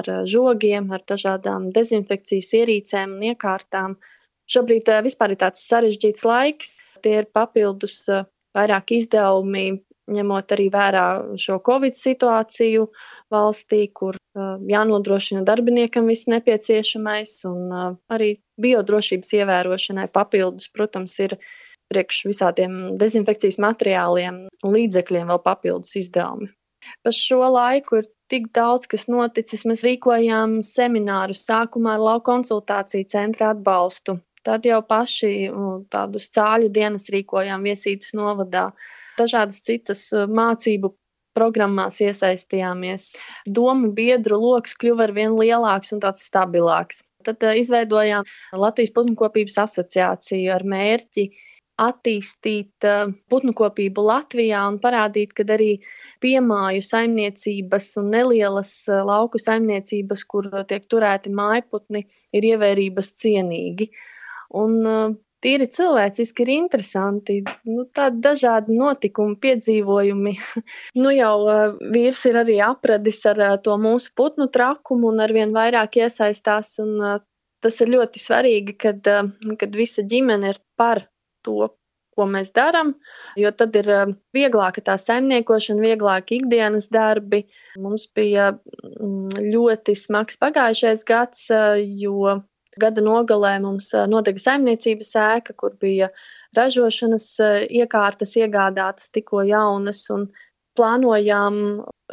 ar 0.00 0.12
žogiem, 0.36 0.88
ar 0.96 1.04
dažādām 1.12 1.68
dezinfekcijas 1.76 2.52
ierīcēm 2.62 3.18
un 3.18 3.28
iekārtām. 3.34 3.98
Šobrīd 4.48 4.88
vispār 5.04 5.34
ir 5.34 5.42
tāds 5.42 5.66
sarežģīts 5.68 6.24
laiks, 6.24 6.76
tie 7.04 7.18
ir 7.20 7.30
papildus 7.36 8.04
vairāk 8.56 8.96
izdevumi, 8.96 9.66
ņemot 10.12 10.54
arī 10.56 10.66
vērā 10.72 11.06
šo 11.40 11.58
covid 11.66 11.96
situāciju 11.98 12.88
valstī, 13.32 13.86
kur 13.92 14.18
jānodrošina 14.70 15.44
darbiniekam 15.46 16.10
viss 16.10 16.28
nepieciešamais 16.30 17.38
un 17.50 17.72
arī 18.12 18.36
biodrošības 18.62 19.32
ievērošanai 19.40 20.08
papildus, 20.12 20.68
protams, 20.72 21.16
ir 21.24 21.38
priekš 21.92 22.24
visādiem 22.30 22.76
dezinfekcijas 23.00 23.58
materiāliem 23.62 24.46
un 24.50 24.76
līdzekļiem 24.78 25.32
vēl 25.32 25.42
papildus 25.44 25.96
izdevumi. 26.02 26.50
Pa 27.02 27.12
šo 27.14 27.42
laiku 27.50 28.00
ir 28.00 28.08
tik 28.30 28.50
daudz, 28.54 28.86
kas 28.90 29.06
noticis. 29.10 29.64
Mēs 29.68 29.84
rīkojām 29.86 30.60
seminārus 30.66 31.44
sākumā 31.48 31.96
ar 31.96 32.04
lauku 32.04 32.26
konsultāciju 32.30 33.08
centra 33.10 33.52
atbalstu. 33.54 34.18
Tad 34.46 34.66
jau 34.66 34.78
paši 34.86 35.32
tādus 35.90 36.28
cāļu 36.36 36.70
dienas 36.74 37.08
rīkojām 37.10 37.66
Viesītas 37.66 38.14
novadā. 38.14 38.68
Dažādas 39.16 39.62
citas 39.64 40.06
mācību 40.12 40.92
programmās 41.36 42.00
iesaistījāmies. 42.04 43.10
Domu 43.58 43.92
biedru 43.96 44.38
lokus 44.40 44.76
kļuva 44.80 45.08
ar 45.08 45.12
vien 45.16 45.36
lielāks 45.36 45.92
un 45.96 46.00
tāds 46.04 46.24
stabilāks. 46.30 47.02
Tad 47.26 47.42
uh, 47.44 47.56
izveidojām 47.58 48.24
Latvijas 48.56 48.94
putnkopības 48.96 49.58
asociāciju 49.66 50.54
ar 50.54 50.64
mērķi 50.72 51.26
attīstīt 51.82 52.86
uh, 52.88 53.10
putnkopību 53.32 54.04
Latvijā 54.08 54.62
un 54.70 54.78
parādīt, 54.80 55.34
ka 55.36 55.44
arī 55.56 55.72
piemāju 56.24 56.84
saimniecības 56.86 57.90
un 58.00 58.12
nelielas 58.14 58.72
lauku 58.88 59.42
saimniecības, 59.42 60.24
kur 60.30 60.48
tiek 60.70 60.88
turēti 60.88 61.34
mājputni, 61.36 62.06
ir 62.32 62.48
ievērības 62.54 63.12
cienīgi. 63.24 63.90
Un 64.56 64.78
tīri 65.46 65.68
cilvēciski 65.70 66.44
ir 66.44 66.52
interesanti. 66.56 67.38
Nu, 67.68 67.86
tādi 67.94 68.20
dažādi 68.24 68.76
notikumi, 68.76 69.38
piedzīvojumi. 69.44 70.34
nu, 71.02 71.14
jau 71.14 71.36
uh, 71.46 71.78
vīrs 71.94 72.24
ir 72.30 72.40
arī 72.42 72.58
apradis 72.66 73.22
ar 73.30 73.42
uh, 73.52 73.54
to 73.62 73.78
mūsu 73.80 74.12
putnu 74.18 74.50
trakumu 74.52 75.12
un 75.12 75.22
arvien 75.24 75.54
vairāk 75.56 76.00
iesaistās. 76.02 76.76
Un, 76.82 76.94
uh, 76.98 77.18
tas 77.62 77.80
ir 77.82 77.94
ļoti 77.94 78.22
svarīgi, 78.22 78.76
kad, 78.86 79.02
uh, 79.12 79.54
kad 79.60 79.78
visa 79.78 80.04
ģimene 80.06 80.54
ir 80.54 80.62
par 80.78 81.04
to, 81.46 81.70
ko 82.16 82.24
mēs 82.32 82.48
darām, 82.56 82.94
jo 83.36 83.50
tad 83.52 83.76
ir 83.76 83.90
vieglāka 84.34 84.80
tā 84.80 84.94
saimniekošana, 84.98 85.82
vieglāk 85.84 86.32
ikdienas 86.32 86.88
darbi. 86.88 87.42
Mums 87.76 88.08
bija 88.16 88.54
ļoti 89.36 89.94
smags 90.00 90.40
pagājušais 90.40 91.04
gads, 91.06 91.50
jo 92.00 92.38
gada 92.80 93.04
nogalē 93.04 93.56
mums 93.64 93.92
nodega 94.10 94.42
saimniecības 94.42 95.12
ēka, 95.22 95.54
kur 95.60 95.76
bija 95.80 96.10
ražošanas 96.56 97.28
iekārtas 97.82 98.36
iegādātas 98.40 99.12
tikko 99.14 99.44
jaunas 99.48 100.04
un 100.14 100.28
plānojām 100.76 101.56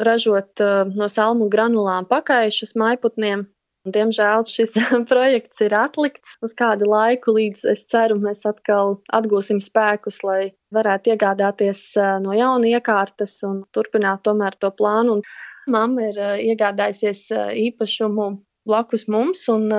ražot 0.08 0.64
no 0.96 1.10
salmu 1.12 1.50
granulām 1.52 2.08
pakaišus 2.10 2.78
maiputniem. 2.80 3.48
Diemžēl 3.84 4.46
šis 4.48 4.78
projekts 5.12 5.60
ir 5.66 5.74
atlikts 5.76 6.38
uz 6.48 6.54
kādu 6.56 6.88
laiku, 6.88 7.34
līdz 7.36 7.66
es 7.74 7.84
ceru, 7.92 8.16
mēs 8.24 8.46
atkal 8.48 8.96
atgūsim 9.18 9.60
spēkus, 9.64 10.22
lai 10.24 10.54
varētu 10.72 11.12
iegādāties 11.12 11.82
no 12.24 12.32
jauna 12.38 12.72
iekārtas 12.78 13.42
un 13.50 13.66
turpināt 13.76 14.24
tomēr 14.24 14.56
to 14.56 14.72
plānu. 14.72 15.20
Un 15.20 15.76
mamma 15.76 16.08
ir 16.14 16.22
iegādājusies 16.54 17.28
īpašumu 17.66 18.30
blakus 18.68 19.08
mums, 19.12 19.48
un 19.52 19.70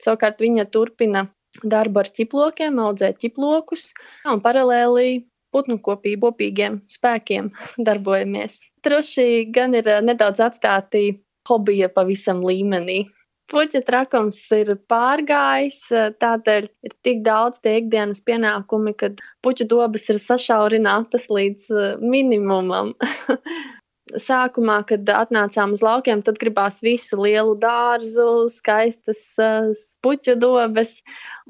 savukārt 0.00 0.42
viņa 0.44 0.66
turpina 0.72 1.28
darbu 1.62 2.02
ar 2.02 2.10
ķiplokiem, 2.10 2.80
audzē 2.82 3.12
ķiplokus 3.20 3.92
un 4.30 4.42
paralēli 4.44 5.24
putnu 5.54 5.78
kopību 5.78 6.32
kopīgiem 6.32 6.80
spēkiem 6.90 7.50
darbojamies. 7.88 8.58
Truši 8.84 9.50
gan 9.54 9.76
ir 9.78 9.88
nedaudz 10.04 10.42
atstāti 10.44 11.04
hobija 11.48 11.90
pavisam 11.92 12.42
līmenī. 12.44 13.04
Puķa 13.52 13.82
trakums 13.84 14.38
ir 14.56 14.70
pārgājis, 14.88 15.76
tādēļ 16.22 16.68
ir 16.88 16.94
tik 17.04 17.20
daudz 17.26 17.60
tie 17.60 17.74
ikdienas 17.82 18.22
pienākumi, 18.24 18.94
ka 18.96 19.10
puķu 19.44 19.66
dobas 19.68 20.08
ir 20.08 20.18
sašaurinātas 20.22 21.28
līdz 21.28 21.68
minimumam. 22.00 22.94
Sākumā, 24.20 24.78
kad 24.86 25.08
atnācām 25.10 25.72
uz 25.74 25.82
laukiem, 25.82 26.22
tad 26.22 26.38
gribās 26.38 26.80
visu 26.84 27.18
lielu 27.18 27.56
dārzu, 27.58 28.46
skaistas 28.52 29.22
uh, 29.42 29.70
puķu 30.04 30.36
dobes, 30.38 30.96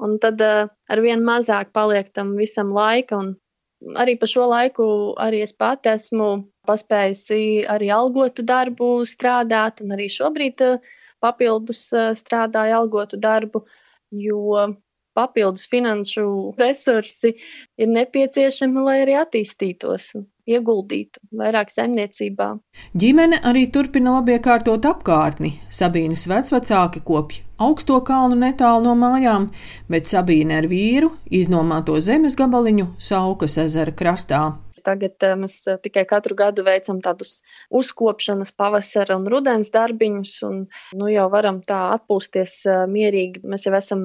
un 0.01 0.17
tad 0.21 0.41
uh, 0.41 0.65
ar 0.89 1.01
vien 1.03 1.21
mazāk 1.25 1.73
paliek 1.75 2.09
tam 2.13 2.33
visam 2.39 2.73
laika. 2.73 3.19
Un 3.21 3.99
arī 4.01 4.17
pa 4.17 4.29
šo 4.29 4.47
laiku 4.49 4.87
arī 5.21 5.43
es 5.45 5.53
pati 5.53 5.93
esmu 5.93 6.29
paspējusi 6.65 7.67
arī 7.69 7.91
algotu 7.93 8.45
darbu 8.45 8.89
strādāt, 9.05 9.85
un 9.85 9.93
arī 9.97 10.09
šobrīd 10.09 10.65
uh, 10.65 10.95
papildus 11.21 11.87
strādāju 12.17 12.79
algotu 12.81 13.21
darbu, 13.21 13.65
jo 14.11 14.69
papildus 15.15 15.65
finanšu 15.71 16.27
resursi 16.59 17.33
ir 17.79 17.91
nepieciešami, 17.91 18.85
lai 18.85 19.01
arī 19.05 19.17
attīstītos 19.21 20.11
ieguldītu 20.45 21.23
vairāk 21.39 21.71
saimniecībā. 21.73 22.49
Ģimene 22.93 23.41
arī 23.49 23.65
turpina 23.73 24.19
labiekārtot 24.19 24.85
apkārtni. 24.85 25.55
Sabīnes 25.73 26.27
vecvecāki 26.29 27.01
kopj 27.05 27.41
augsto 27.61 27.97
kalnu 28.05 28.37
netālu 28.39 28.85
no 28.89 28.93
mājām, 28.99 29.47
bet 29.89 30.09
Sabīne 30.09 30.59
ar 30.59 30.69
vīru 30.69 31.13
iznomāto 31.31 31.97
zemes 32.03 32.37
gabaliņu 32.39 32.91
Saukas 32.99 33.57
ezera 33.65 33.95
krastā. 33.95 34.43
Tagad 34.85 35.23
eh, 35.25 35.33
mēs 35.39 35.57
eh, 35.65 35.79
tikai 35.81 36.05
katru 36.05 36.37
gadu 36.37 36.65
veicam 36.65 36.99
tādus 37.01 37.39
uzkopšanas, 37.73 38.53
pavasara 38.53 39.17
un 39.17 39.25
rudens 39.31 39.71
darbiņus, 39.73 40.33
un 40.45 40.59
nu, 40.99 41.07
jau 41.09 41.25
varam 41.33 41.61
tā 41.65 41.79
atpūsties 41.95 42.59
eh, 42.69 42.83
mierīgi. 42.91 43.41
Mēs 43.49 43.65
jau 43.65 43.73
esam 43.79 44.03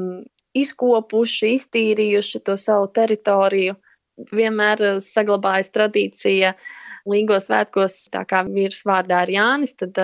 izkopuši, 0.56 1.54
iztīrījuši 1.56 2.42
to 2.46 2.56
savu 2.60 2.90
teritoriju. 2.94 3.76
Vienmēr 4.36 5.00
saglabājas 5.00 5.70
tradīcija 5.72 6.52
Līgo 7.08 7.38
svētkos, 7.40 8.10
tā 8.12 8.26
kā 8.28 8.42
vīrs 8.44 8.82
vārdā 8.84 9.22
ir 9.24 9.32
Jānis, 9.38 9.72
tad 9.80 9.96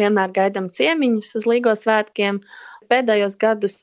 vienmēr 0.00 0.34
gaidām 0.36 0.68
ciemiņus 0.68 1.30
uz 1.40 1.48
Līgo 1.48 1.72
svētkiem. 1.78 2.42
Pēdējos 2.92 3.38
gadus 3.40 3.78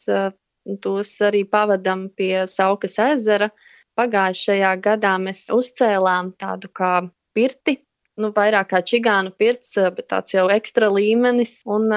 tos 0.84 1.16
arī 1.26 1.44
pavadam 1.50 2.10
pie 2.14 2.46
Saukas 2.48 3.00
ezera. 3.02 3.50
Pagājušajā 3.98 4.76
gadā 4.84 5.16
mēs 5.20 5.48
uzcēlām 5.52 6.36
tādu 6.40 6.70
kā 6.72 6.94
pirti, 7.36 7.80
nu, 8.22 8.30
vairāk 8.36 8.70
kā 8.74 8.84
čigānu 8.86 9.34
pirts, 9.36 9.74
bet 9.96 10.08
tāds 10.12 10.36
jau 10.36 10.46
ekstra 10.54 10.92
līmenis. 10.94 11.58
Un 11.66 11.90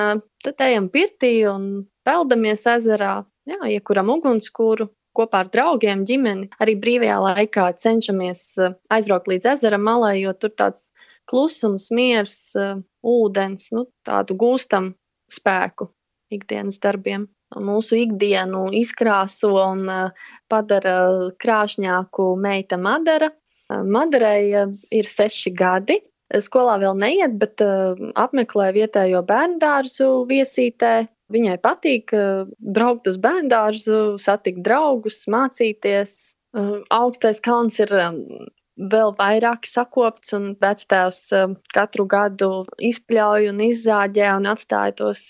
tad 0.43 0.65
ejam 0.67 0.89
pirtī 0.91 1.35
un 1.51 1.85
peldamies 2.07 2.65
ezerā, 2.73 3.21
jā, 3.51 3.59
iekuram 3.77 4.13
ugunskura 4.17 4.89
kopā 5.17 5.43
ar 5.45 5.51
draugiem, 5.53 6.07
ģimeni. 6.09 6.49
Arī 6.63 6.77
brīvajā 6.81 7.19
laikā 7.27 7.67
cenšamies 7.83 8.45
aizbraukt 8.93 9.29
līdz 9.29 9.51
ezera 9.57 9.79
malai, 9.79 10.23
jo 10.23 10.33
tur 10.33 10.55
tāds 10.57 10.89
klusums, 11.29 11.91
miers, 11.93 12.39
ūdens, 13.05 13.69
nu, 13.77 13.87
tādu 14.09 14.39
gūstam 14.41 14.95
spēku 15.33 15.91
ikdienas 16.33 16.81
darbiem 16.81 17.29
mūsu 17.61 17.99
ikdienu 18.01 18.69
izkrāso 18.77 19.53
un 19.61 19.89
eh, 19.91 20.25
padara 20.49 21.33
krāšņāku 21.43 22.33
meita 22.41 22.79
Madara. 22.79 23.33
Eh, 23.71 23.83
Madarai 23.83 24.53
eh, 24.53 24.73
ir 24.91 25.09
seši 25.09 25.53
gadi. 25.57 26.01
Skolā 26.33 26.79
vēl 26.81 26.95
neiet, 26.97 27.35
bet 27.37 27.61
apmeklē 27.61 28.71
vietējo 28.73 29.19
bērnu 29.29 29.59
dārzu 29.61 30.07
viesītē. 30.31 30.93
Viņai 31.33 31.59
patīk 31.65 32.13
braukt 32.77 33.09
uz 33.09 33.19
bērnu 33.23 33.51
dārzu, 33.53 34.01
satikt 34.21 34.63
draugus, 34.67 35.23
mācīties. 35.33 36.35
Augstais 36.93 37.41
kalns 37.41 37.79
ir 37.81 37.93
vēl 38.93 39.15
vairāk 39.19 39.69
sakopts, 39.69 40.35
un 40.37 40.53
vectēvs 40.61 41.21
katru 41.73 42.07
gadu 42.09 42.51
izpļauj 42.91 43.49
un 43.53 43.63
izzāģē 43.69 44.33
un 44.37 44.51
atstāja 44.53 44.97
tos 45.01 45.25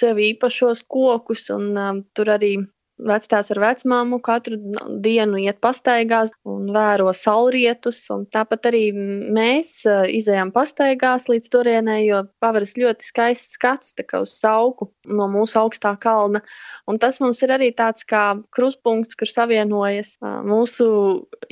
sev 0.00 0.20
īpašos 0.28 0.84
kokus, 0.88 1.48
un 1.54 2.04
tur 2.12 2.34
arī 2.36 2.56
Vectēvs 2.98 3.52
ar 3.54 3.60
vecmāmu 3.62 4.18
katru 4.24 4.56
dienu 5.04 5.38
iet 5.38 5.60
pastaigās 5.62 6.32
un 6.48 6.72
vēro 6.74 7.12
saulrietus, 7.14 8.00
un 8.10 8.24
tāpat 8.26 8.66
arī 8.72 8.82
mēs 8.94 9.70
izējām 9.86 10.50
pastaigās 10.54 11.28
līdz 11.30 11.52
turienei, 11.54 12.08
jo 12.08 12.24
pavaras 12.42 12.74
ļoti 12.80 13.06
skaists 13.06 13.54
skats 13.58 13.94
uz 14.18 14.34
sauku 14.40 14.90
no 15.06 15.28
mūsu 15.30 15.60
augstā 15.62 15.94
kalna. 16.00 16.42
Un 16.90 16.98
tas 16.98 17.20
mums 17.22 17.42
ir 17.46 17.54
arī 17.54 17.70
tāds 17.70 18.02
kā 18.08 18.40
kruspunkts, 18.50 19.14
kur 19.14 19.30
savienojas 19.30 20.16
mūsu 20.22 20.88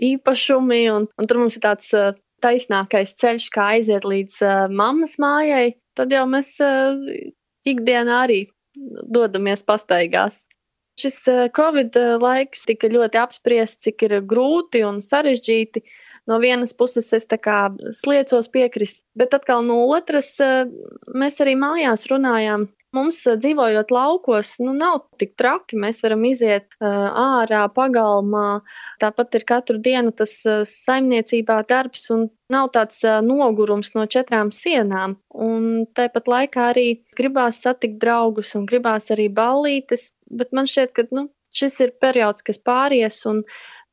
īpašumi, 0.02 0.82
un, 0.90 1.06
un 1.06 1.30
tur 1.30 1.44
mums 1.44 1.58
ir 1.58 1.66
tāds 1.68 1.94
taisnākais 2.42 3.14
ceļš, 3.20 3.48
kā 3.54 3.70
aiziet 3.76 4.04
līdz 4.04 4.42
mammas 4.74 5.16
mājai. 5.22 5.76
Tad 5.96 6.10
jau 6.12 6.26
mēs 6.28 6.56
ikdienā 7.66 8.18
arī 8.26 8.42
dodamies 9.06 9.62
pastaigās. 9.66 10.42
Šis 10.96 11.28
eh, 11.28 11.48
Covid 11.56 11.96
eh, 12.00 12.14
laiks 12.20 12.64
tika 12.68 12.88
ļoti 12.88 13.20
apspriests, 13.20 13.82
cik 13.84 14.06
ir 14.08 14.20
grūti 14.24 14.80
un 14.88 15.02
sarežģīti. 15.04 15.82
No 16.26 16.40
vienas 16.42 16.72
puses 16.74 17.12
es 17.14 17.28
tā 17.28 17.36
kā 17.38 17.58
sliecos 17.94 18.48
piekrist, 18.50 19.02
bet 19.14 19.36
atkal 19.36 19.60
no 19.66 19.82
otras 19.92 20.32
eh, 20.40 20.64
mēs 21.12 21.36
arī 21.44 21.52
mājās 21.60 22.08
runājām. 22.12 22.70
Mums 22.96 23.18
dzīvojot 23.28 23.90
laukos, 23.92 24.54
nu 24.64 24.72
nav 24.72 25.02
tik 25.20 25.34
traki. 25.36 25.76
Mēs 25.76 25.98
varam 26.00 26.22
iziet 26.24 26.78
ārā, 26.80 27.66
pagalmā. 27.76 28.62
Tāpat 29.02 29.36
ir 29.36 29.44
katru 29.50 29.76
dienu 29.84 30.14
tas 30.16 30.32
saimniecībā 30.70 31.58
darbs 31.68 32.06
un 32.14 32.30
nav 32.48 32.70
tāds 32.72 33.02
nogurums 33.26 33.92
no 33.98 34.06
četrām 34.08 34.54
sienām. 34.54 35.18
Un 35.28 35.84
tāpat 35.98 36.30
laikā 36.32 36.70
arī 36.70 36.86
gribās 37.18 37.60
satikt 37.66 38.00
draugus 38.00 38.54
un 38.56 38.64
gribās 38.70 39.10
arī 39.12 39.28
ballītes, 39.42 40.14
bet 40.30 40.52
man 40.56 40.68
šķiet, 40.70 40.92
ka 40.96 41.06
nu, 41.16 41.28
šis 41.56 41.78
ir 41.84 41.92
periods, 42.02 42.44
kas 42.46 42.58
pāries, 42.62 43.18
un 43.30 43.42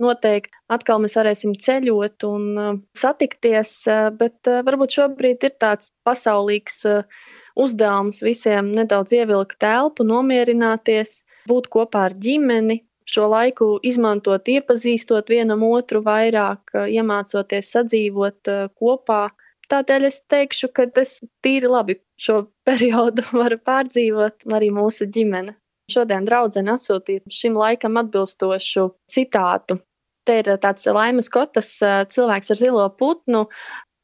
noteikti 0.03 0.53
atkal 0.73 1.01
mēs 1.03 1.15
varēsim 1.19 1.53
ceļot 1.65 2.25
un 2.27 2.47
uh, 2.59 2.71
satikties, 2.97 3.75
uh, 3.87 4.07
bet 4.19 4.49
uh, 4.51 4.61
varbūt 4.67 4.97
šobrīd 4.97 5.45
ir 5.47 5.53
tāds 5.61 5.93
pasaulīgs 6.07 6.81
uh, 6.89 7.27
uzdevums 7.59 8.23
visiem 8.25 8.71
nedaudz 8.73 9.13
ievilkt 9.15 9.59
telpu, 9.63 10.07
nomierināties, 10.07 11.21
būt 11.49 11.69
kopā 11.73 12.09
ar 12.09 12.17
ģimeni. 12.25 12.81
Šo 13.13 13.27
laiku 13.27 13.65
izmantot, 13.83 14.47
iepazīstot 14.47 15.27
vienam 15.29 15.65
otru 15.67 16.03
vairāk, 16.05 16.75
uh, 16.75 16.89
iemācoties 16.89 17.71
sadzīvot 17.77 18.51
uh, 18.51 18.67
kopā. 18.79 19.25
Tādēļ 19.71 20.07
es 20.09 20.21
teikšu, 20.29 20.69
ka 20.75 20.87
es 21.01 21.19
tīri 21.45 21.69
labi 21.71 21.99
šo 22.19 22.45
periodu 22.67 23.27
varu 23.31 23.59
pārdzīvot 23.71 24.49
arī 24.57 24.71
mūsu 24.75 25.07
ģimene. 25.11 25.55
Šodien 25.91 26.23
draudzene 26.23 26.77
atsūtīja 26.77 27.27
šim 27.33 27.57
laikam 27.59 27.99
atbilstošu 27.99 28.85
citātu. 29.11 29.81
Te 30.23 30.37
ir 30.39 30.47
tāds 30.63 30.87
laimes 30.87 31.27
kotas 31.31 31.75
cilvēks 32.15 32.53
ar 32.53 32.61
zilo 32.61 32.85
putnu. 32.99 33.47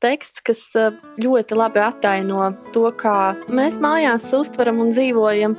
Teksts, 0.03 0.43
kas 0.47 0.63
ļoti 1.19 1.55
labi 1.59 1.79
attaino 1.83 2.51
to, 2.75 2.85
kā 2.99 3.35
mēs 3.47 3.79
mājās 3.83 4.27
uztveram 4.35 4.79
un 4.83 4.91
dzīvojam, 4.95 5.55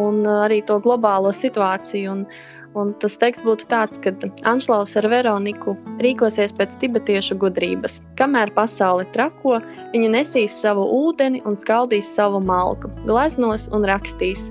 un 0.00 0.20
arī 0.28 0.60
to 0.68 0.78
globālo 0.84 1.32
situāciju. 1.36 2.12
Un, 2.12 2.22
un 2.80 2.92
tas 3.00 3.16
teksts 3.20 3.44
būtu 3.48 3.68
tāds, 3.72 4.00
ka 4.04 4.12
Anšlaus 4.48 4.96
ar 5.00 5.08
Veroniku 5.12 5.76
rīkosies 6.04 6.56
pēc 6.60 6.76
tibetiešu 6.84 7.40
gudrības. 7.40 8.00
Kamēr 8.20 8.52
pasaule 8.56 9.08
trako, 9.16 9.60
viņa 9.96 10.14
nesīs 10.16 10.60
savu 10.60 10.88
ūdeni 11.00 11.44
un 11.48 11.56
skaldīs 11.56 12.12
savu 12.16 12.44
malku, 12.44 12.92
gleznos 13.04 13.70
un 13.72 13.88
rakstīs. 13.88 14.48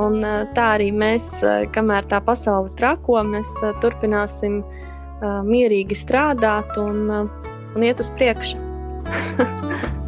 Un 0.00 0.22
tā 0.56 0.66
arī 0.78 0.88
mēs, 0.94 1.28
kamēr 1.74 2.06
tā 2.08 2.22
pasaule 2.24 2.72
trako, 2.78 3.20
mēs 3.28 3.50
turpināsim 3.84 4.62
mierīgi 5.22 5.98
strādāt 6.00 6.78
un, 6.80 7.10
un 7.12 7.84
iet 7.84 8.00
uz 8.00 8.08
priekšu. 8.16 8.56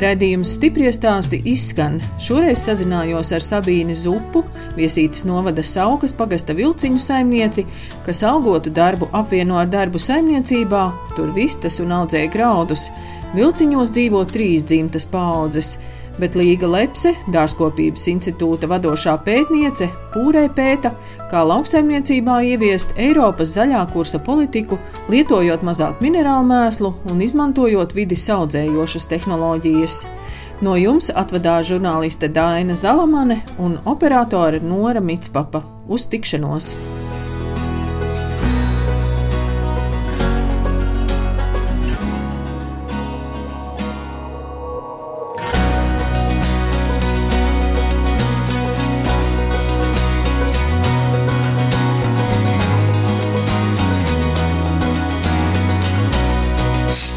Radījums 0.00 0.54
stipri 0.56 0.88
stāsti 0.96 1.42
izskan. 1.50 1.98
Šoreiz 2.22 2.62
sazinājos 2.64 3.34
ar 3.36 3.44
Sabīni 3.44 3.92
Zupu, 3.98 4.40
viesītas 4.72 5.26
novada 5.28 5.60
Saukas 5.66 6.14
pagasta 6.16 6.56
vilciņu 6.56 7.00
saimnieci, 7.04 7.66
kas 8.06 8.22
algotu 8.24 8.72
darbu 8.72 9.10
apvieno 9.12 9.58
ar 9.60 9.68
darbu 9.68 10.00
saimniecībā, 10.00 10.84
tur 11.18 11.34
vistas 11.36 11.76
un 11.84 11.92
audzēja 11.98 12.30
graudus. 12.32 12.86
Vilciņos 13.34 13.92
dzīvo 13.92 14.24
trīs 14.32 14.64
dzimtas 14.64 15.04
paudzes 15.10 15.74
bet 16.18 16.36
Līga 16.38 16.68
Lepse, 16.70 17.12
Dārzkopības 17.32 18.06
institūta 18.12 18.68
vadošā 18.70 19.16
pētniece, 19.26 19.90
pūrē 20.14 20.46
pēta, 20.56 20.92
kā 21.30 21.42
lauksaimniecībā 21.46 22.40
ieviest 22.52 22.94
Eiropas 23.00 23.54
zaļā 23.56 23.82
kursa 23.92 24.20
politiku, 24.22 24.78
lietojot 25.12 25.64
mazāk 25.66 26.02
minerālu 26.04 26.48
mēslu 26.50 26.94
un 27.10 27.20
izmantojot 27.24 27.94
vidi 27.96 28.18
saudzējošas 28.18 29.08
tehnoloģijas. 29.12 30.00
No 30.60 30.74
jums 30.76 31.08
atvedās 31.16 31.70
žurnāliste 31.70 32.28
Dāna 32.28 32.76
Zalamane 32.76 33.40
un 33.58 33.78
operātore 33.88 34.60
Nora 34.60 35.00
Mitspapa. 35.00 35.64
Uz 35.88 36.04
tikšanos! 36.12 36.74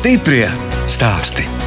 Stiprie 0.03 0.49
stāsti. 0.83 1.62